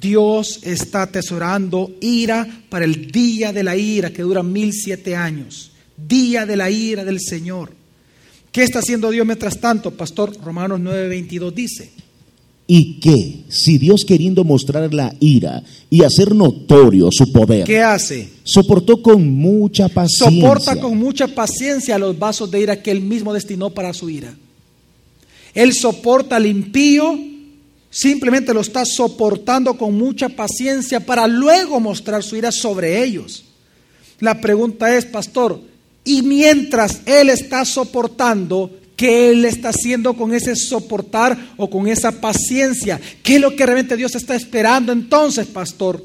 Dios 0.01 0.61
está 0.63 1.03
atesorando 1.03 1.91
ira 2.01 2.47
para 2.69 2.85
el 2.85 3.11
día 3.11 3.53
de 3.53 3.63
la 3.63 3.77
ira 3.77 4.11
que 4.11 4.23
dura 4.23 4.43
mil 4.43 4.73
siete 4.73 5.15
años. 5.17 5.73
Día 5.97 6.47
de 6.47 6.57
la 6.57 6.71
ira 6.71 7.05
del 7.05 7.21
Señor. 7.21 7.73
¿Qué 8.51 8.63
está 8.63 8.81
haciendo 8.81 9.11
Dios 9.11 9.27
mientras 9.27 9.61
tanto? 9.61 9.91
Pastor 9.91 10.37
Romanos 10.43 10.81
9:22 10.81 11.53
dice. 11.55 11.91
Y 12.67 13.01
que, 13.01 13.45
si 13.49 13.77
Dios 13.77 14.05
queriendo 14.07 14.45
mostrar 14.45 14.95
la 14.95 15.15
ira 15.21 15.63
y 15.91 16.05
hacer 16.05 16.35
notorio 16.35 17.11
su 17.11 17.31
poder, 17.33 17.65
¿Qué 17.65 17.81
hace? 17.81 18.31
soportó 18.45 19.03
con 19.03 19.31
mucha 19.35 19.89
paciencia. 19.89 20.41
Soporta 20.41 20.81
con 20.81 20.97
mucha 20.97 21.27
paciencia 21.27 21.99
los 21.99 22.19
vasos 22.19 22.51
de 22.51 22.61
ira 22.61 22.81
que 22.83 22.93
él 22.93 23.01
mismo 23.01 23.35
destinó 23.35 23.71
para 23.71 23.93
su 23.93 24.09
ira. 24.09 24.35
Él 25.55 25.75
soporta 25.75 26.37
al 26.37 26.47
impío, 26.47 27.19
simplemente 27.93 28.55
lo 28.55 28.63
está 28.63 28.85
soportando 28.87 29.75
con 29.75 29.95
mucha 29.95 30.31
paciencia 30.31 30.99
para 30.99 31.29
luego 31.29 31.79
mostrar 31.79 32.23
su 32.23 32.37
ira 32.37 32.51
sobre 32.51 33.05
ellos. 33.05 33.45
La 34.19 34.41
pregunta 34.41 34.97
es, 34.97 35.05
pastor, 35.05 35.61
y 36.05 36.23
mientras 36.23 37.03
él 37.05 37.29
está 37.29 37.65
soportando, 37.65 38.71
¿qué 38.97 39.31
él 39.31 39.45
está 39.45 39.69
haciendo 39.69 40.15
con 40.15 40.35
ese 40.35 40.57
soportar 40.57 41.53
o 41.59 41.69
con 41.69 41.87
esa 41.87 42.21
paciencia? 42.21 42.99
¿Qué 43.23 43.35
es 43.35 43.41
lo 43.41 43.55
que 43.55 43.67
realmente 43.67 43.97
Dios 43.97 44.15
está 44.15 44.35
esperando 44.35 44.91
entonces, 44.91 45.47
pastor? 45.47 46.03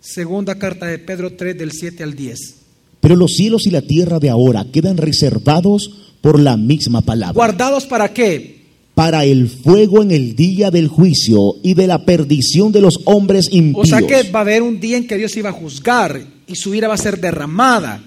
Segunda 0.00 0.54
carta 0.54 0.86
de 0.86 0.98
Pedro 0.98 1.34
3 1.34 1.58
del 1.58 1.72
7 1.72 2.02
al 2.02 2.14
10. 2.14 2.54
Pero 3.00 3.16
los 3.16 3.34
cielos 3.34 3.66
y 3.66 3.70
la 3.70 3.82
tierra 3.82 4.18
de 4.18 4.30
ahora 4.30 4.64
quedan 4.72 4.96
reservados 4.96 5.90
por 6.22 6.40
la 6.40 6.56
misma 6.56 7.02
palabra. 7.02 7.34
¿Guardados 7.34 7.84
para 7.84 8.12
qué? 8.14 8.55
Para 8.96 9.26
el 9.26 9.50
fuego 9.50 10.02
en 10.02 10.10
el 10.10 10.34
día 10.36 10.70
del 10.70 10.88
juicio 10.88 11.56
y 11.62 11.74
de 11.74 11.86
la 11.86 12.06
perdición 12.06 12.72
de 12.72 12.80
los 12.80 12.98
hombres 13.04 13.46
O 13.52 13.54
impíos. 13.54 13.88
sea 13.90 14.00
que 14.00 14.30
va 14.30 14.38
a 14.38 14.42
haber 14.42 14.62
un 14.62 14.80
día 14.80 14.96
en 14.96 15.06
que 15.06 15.18
Dios 15.18 15.36
iba 15.36 15.50
a 15.50 15.52
juzgar 15.52 16.26
y 16.46 16.56
su 16.56 16.74
ira 16.74 16.88
va 16.88 16.94
a 16.94 16.96
ser 16.96 17.20
derramada. 17.20 18.02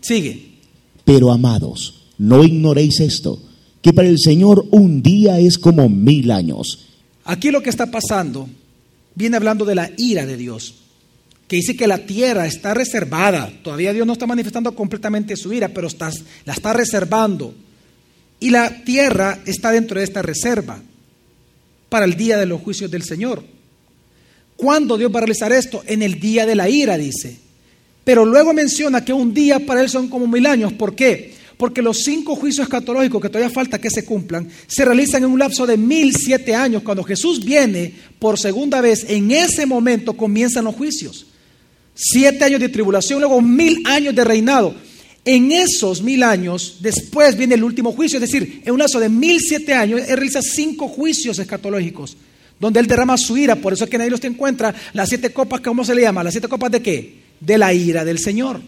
Sigue. 0.00 0.48
Pero 1.04 1.30
amados, 1.30 2.02
no 2.18 2.42
ignoréis 2.42 2.98
esto, 2.98 3.40
que 3.82 3.92
para 3.92 4.08
el 4.08 4.18
Señor 4.18 4.66
un 4.72 5.00
día 5.00 5.38
es 5.38 5.58
como 5.58 5.88
mil 5.88 6.32
años. 6.32 6.86
Aquí 7.24 7.52
lo 7.52 7.62
que 7.62 7.70
está 7.70 7.88
pasando 7.88 8.48
viene 9.14 9.36
hablando 9.36 9.64
de 9.64 9.76
la 9.76 9.92
ira 9.96 10.26
de 10.26 10.36
Dios, 10.36 10.74
que 11.46 11.54
dice 11.56 11.76
que 11.76 11.86
la 11.86 11.98
tierra 11.98 12.46
está 12.46 12.74
reservada. 12.74 13.52
Todavía 13.62 13.92
Dios 13.92 14.08
no 14.08 14.14
está 14.14 14.26
manifestando 14.26 14.74
completamente 14.74 15.36
su 15.36 15.52
ira, 15.52 15.68
pero 15.68 15.86
está- 15.86 16.10
la 16.44 16.52
está 16.52 16.72
reservando. 16.72 17.54
Y 18.40 18.50
la 18.50 18.84
tierra 18.84 19.38
está 19.44 19.70
dentro 19.70 19.98
de 19.98 20.04
esta 20.04 20.22
reserva 20.22 20.82
para 21.90 22.06
el 22.06 22.14
día 22.16 22.38
de 22.38 22.46
los 22.46 22.62
juicios 22.62 22.90
del 22.90 23.02
Señor. 23.02 23.44
¿Cuándo 24.56 24.96
Dios 24.96 25.12
va 25.14 25.18
a 25.18 25.20
realizar 25.22 25.52
esto? 25.52 25.82
En 25.86 26.02
el 26.02 26.18
día 26.18 26.46
de 26.46 26.54
la 26.54 26.68
ira, 26.68 26.96
dice. 26.96 27.38
Pero 28.04 28.24
luego 28.24 28.52
menciona 28.52 29.04
que 29.04 29.12
un 29.12 29.34
día 29.34 29.64
para 29.64 29.82
Él 29.82 29.88
son 29.88 30.08
como 30.08 30.26
mil 30.26 30.46
años. 30.46 30.72
¿Por 30.72 30.94
qué? 30.94 31.34
Porque 31.56 31.82
los 31.82 31.98
cinco 31.98 32.34
juicios 32.34 32.66
escatológicos 32.66 33.20
que 33.20 33.28
todavía 33.28 33.50
falta 33.50 33.78
que 33.78 33.90
se 33.90 34.06
cumplan 34.06 34.48
se 34.66 34.84
realizan 34.84 35.22
en 35.22 35.30
un 35.30 35.38
lapso 35.38 35.66
de 35.66 35.76
mil 35.76 36.16
siete 36.16 36.54
años. 36.54 36.82
Cuando 36.82 37.04
Jesús 37.04 37.44
viene 37.44 37.94
por 38.18 38.38
segunda 38.38 38.80
vez, 38.80 39.04
en 39.08 39.30
ese 39.30 39.66
momento 39.66 40.14
comienzan 40.14 40.64
los 40.64 40.74
juicios. 40.74 41.26
Siete 41.94 42.44
años 42.44 42.60
de 42.60 42.70
tribulación, 42.70 43.20
luego 43.20 43.42
mil 43.42 43.82
años 43.84 44.14
de 44.14 44.24
reinado. 44.24 44.74
En 45.24 45.52
esos 45.52 46.02
mil 46.02 46.22
años, 46.22 46.78
después 46.80 47.36
viene 47.36 47.54
el 47.54 47.62
último 47.62 47.92
juicio, 47.92 48.16
es 48.18 48.30
decir, 48.30 48.62
en 48.64 48.72
un 48.72 48.78
lapso 48.78 48.98
de 48.98 49.10
mil 49.10 49.38
siete 49.38 49.74
años, 49.74 50.00
Él 50.00 50.16
realiza 50.16 50.40
cinco 50.40 50.88
juicios 50.88 51.38
escatológicos, 51.38 52.16
donde 52.58 52.80
Él 52.80 52.86
derrama 52.86 53.18
su 53.18 53.36
ira. 53.36 53.56
Por 53.56 53.74
eso 53.74 53.84
es 53.84 53.90
que 53.90 53.98
ahí 53.98 54.08
los 54.08 54.24
encuentra 54.24 54.74
las 54.94 55.10
siete 55.10 55.30
copas, 55.30 55.60
¿cómo 55.60 55.84
se 55.84 55.94
le 55.94 56.02
llama? 56.02 56.24
¿Las 56.24 56.32
siete 56.32 56.48
copas 56.48 56.70
de 56.70 56.80
qué? 56.80 57.14
De 57.38 57.58
la 57.58 57.74
ira 57.74 58.04
del 58.04 58.18
Señor. 58.18 58.62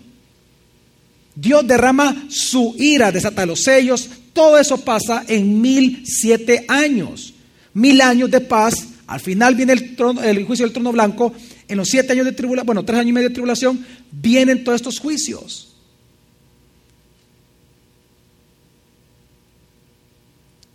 Dios 1.34 1.66
derrama 1.66 2.26
su 2.28 2.74
ira, 2.78 3.10
desata 3.10 3.46
los 3.46 3.62
sellos, 3.62 4.10
todo 4.34 4.58
eso 4.58 4.76
pasa 4.76 5.24
en 5.28 5.60
mil 5.62 6.02
siete 6.04 6.66
años. 6.68 7.32
Mil 7.72 8.02
años 8.02 8.30
de 8.30 8.40
paz, 8.40 8.74
al 9.06 9.20
final 9.20 9.54
viene 9.54 9.72
el, 9.72 9.96
trono- 9.96 10.22
el 10.22 10.44
juicio 10.44 10.66
del 10.66 10.74
trono 10.74 10.92
blanco, 10.92 11.32
en 11.66 11.78
los 11.78 11.88
siete 11.88 12.12
años 12.12 12.26
de 12.26 12.32
tribulación, 12.32 12.66
bueno, 12.66 12.84
tres 12.84 12.98
años 12.98 13.08
y 13.08 13.12
medio 13.14 13.28
de 13.30 13.34
tribulación, 13.34 13.86
vienen 14.10 14.62
todos 14.62 14.76
estos 14.76 14.98
juicios. 14.98 15.71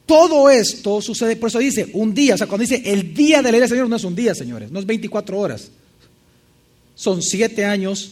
Todo 0.08 0.50
esto 0.50 1.02
sucede, 1.02 1.36
por 1.36 1.50
eso 1.50 1.60
dice 1.60 1.90
un 1.94 2.14
día, 2.14 2.36
o 2.36 2.38
sea, 2.38 2.48
cuando 2.48 2.62
dice 2.62 2.82
el 2.86 3.14
día 3.14 3.44
de 3.44 3.52
la 3.52 3.58
ira 3.58 3.66
del 3.66 3.70
Señor, 3.70 3.90
no 3.90 3.98
es 3.98 4.04
un 4.06 4.16
día, 4.16 4.34
señores, 4.34 4.72
no 4.72 4.80
es 4.80 4.86
24 4.86 5.38
horas. 5.38 5.70
Son 6.96 7.22
siete 7.22 7.66
años 7.66 8.12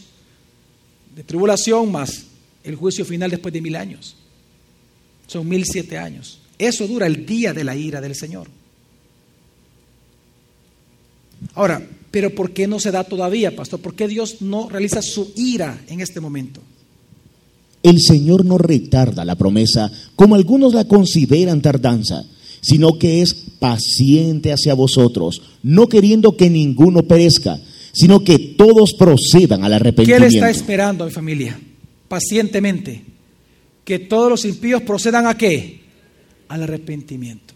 de 1.16 1.24
tribulación 1.24 1.90
más 1.90 2.26
el 2.62 2.76
juicio 2.76 3.04
final 3.04 3.30
después 3.30 3.52
de 3.54 3.62
mil 3.62 3.74
años. 3.74 4.14
Son 5.26 5.48
mil 5.48 5.64
siete 5.64 5.96
años. 5.96 6.38
Eso 6.58 6.86
dura 6.86 7.06
el 7.06 7.24
día 7.24 7.54
de 7.54 7.64
la 7.64 7.74
ira 7.74 8.00
del 8.02 8.14
Señor. 8.14 8.48
Ahora, 11.54 11.86
pero 12.10 12.34
¿por 12.34 12.52
qué 12.52 12.66
no 12.66 12.78
se 12.78 12.90
da 12.90 13.04
todavía, 13.04 13.56
pastor? 13.56 13.80
¿Por 13.80 13.94
qué 13.94 14.06
Dios 14.06 14.42
no 14.42 14.68
realiza 14.68 15.00
su 15.00 15.32
ira 15.34 15.82
en 15.88 16.00
este 16.00 16.20
momento? 16.20 16.60
El 17.86 18.00
Señor 18.00 18.44
no 18.44 18.58
retarda 18.58 19.24
la 19.24 19.36
promesa 19.36 19.92
como 20.16 20.34
algunos 20.34 20.74
la 20.74 20.86
consideran 20.88 21.62
tardanza, 21.62 22.24
sino 22.60 22.98
que 22.98 23.22
es 23.22 23.32
paciente 23.60 24.52
hacia 24.52 24.74
vosotros, 24.74 25.40
no 25.62 25.88
queriendo 25.88 26.36
que 26.36 26.50
ninguno 26.50 27.04
perezca, 27.04 27.60
sino 27.92 28.24
que 28.24 28.40
todos 28.40 28.94
procedan 28.94 29.62
al 29.62 29.66
¿Qué 29.66 29.68
le 29.68 29.76
arrepentimiento. 29.76 30.26
está 30.26 30.50
esperando 30.50 31.04
a 31.04 31.06
mi 31.06 31.12
familia? 31.12 31.60
Pacientemente. 32.08 33.04
Que 33.84 34.00
todos 34.00 34.30
los 34.30 34.44
impíos 34.44 34.82
procedan 34.82 35.28
a 35.28 35.38
qué? 35.38 35.78
Al 36.48 36.64
arrepentimiento. 36.64 37.54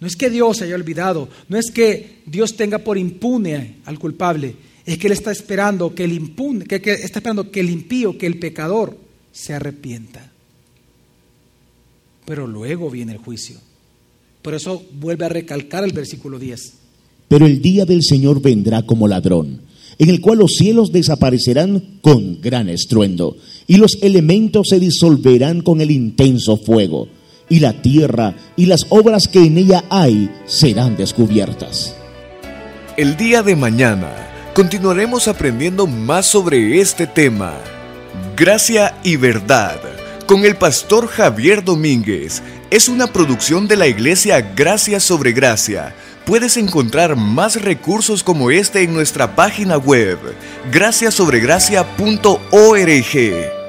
No 0.00 0.08
es 0.08 0.16
que 0.16 0.28
Dios 0.28 0.56
se 0.56 0.64
haya 0.64 0.74
olvidado, 0.74 1.28
no 1.48 1.56
es 1.56 1.70
que 1.70 2.22
Dios 2.26 2.56
tenga 2.56 2.78
por 2.78 2.98
impune 2.98 3.76
al 3.84 4.00
culpable, 4.00 4.56
es 4.84 4.98
que 4.98 5.06
Él 5.06 5.12
está 5.12 5.30
esperando 5.30 5.94
que 5.94 6.02
el 6.02 6.12
impune, 6.14 6.64
que, 6.64 6.82
que 6.82 6.94
está 6.94 7.20
esperando 7.20 7.48
que 7.48 7.60
el 7.60 7.70
impío, 7.70 8.18
que 8.18 8.26
el 8.26 8.40
pecador 8.40 8.98
se 9.32 9.54
arrepienta. 9.54 10.30
Pero 12.24 12.46
luego 12.46 12.90
viene 12.90 13.12
el 13.12 13.18
juicio. 13.18 13.56
Por 14.42 14.54
eso 14.54 14.82
vuelve 15.00 15.24
a 15.24 15.30
recalcar 15.30 15.84
el 15.84 15.92
versículo 15.92 16.38
10. 16.38 16.72
Pero 17.28 17.46
el 17.46 17.62
día 17.62 17.84
del 17.84 18.02
Señor 18.02 18.42
vendrá 18.42 18.82
como 18.82 19.08
ladrón, 19.08 19.62
en 19.98 20.10
el 20.10 20.20
cual 20.20 20.38
los 20.38 20.52
cielos 20.52 20.92
desaparecerán 20.92 21.98
con 22.00 22.40
gran 22.40 22.68
estruendo, 22.68 23.36
y 23.66 23.76
los 23.76 23.98
elementos 24.02 24.68
se 24.68 24.78
disolverán 24.78 25.62
con 25.62 25.80
el 25.80 25.90
intenso 25.90 26.56
fuego, 26.56 27.08
y 27.48 27.60
la 27.60 27.80
tierra 27.80 28.36
y 28.56 28.66
las 28.66 28.86
obras 28.90 29.28
que 29.28 29.40
en 29.40 29.58
ella 29.58 29.84
hay 29.90 30.30
serán 30.46 30.96
descubiertas. 30.96 31.94
El 32.96 33.16
día 33.16 33.42
de 33.42 33.56
mañana 33.56 34.50
continuaremos 34.54 35.28
aprendiendo 35.28 35.86
más 35.86 36.26
sobre 36.26 36.80
este 36.80 37.06
tema. 37.06 37.81
Gracia 38.36 38.94
y 39.02 39.16
verdad 39.16 39.80
con 40.26 40.44
el 40.46 40.56
pastor 40.56 41.08
Javier 41.08 41.62
Domínguez 41.62 42.42
es 42.70 42.88
una 42.88 43.06
producción 43.06 43.68
de 43.68 43.76
la 43.76 43.86
iglesia 43.86 44.40
Gracia 44.40 44.98
sobre 44.98 45.32
Gracia. 45.32 45.94
Puedes 46.24 46.56
encontrar 46.56 47.16
más 47.16 47.60
recursos 47.60 48.22
como 48.22 48.50
este 48.50 48.82
en 48.82 48.94
nuestra 48.94 49.36
página 49.36 49.76
web, 49.76 50.18
graciasobregracia.org. 50.70 53.61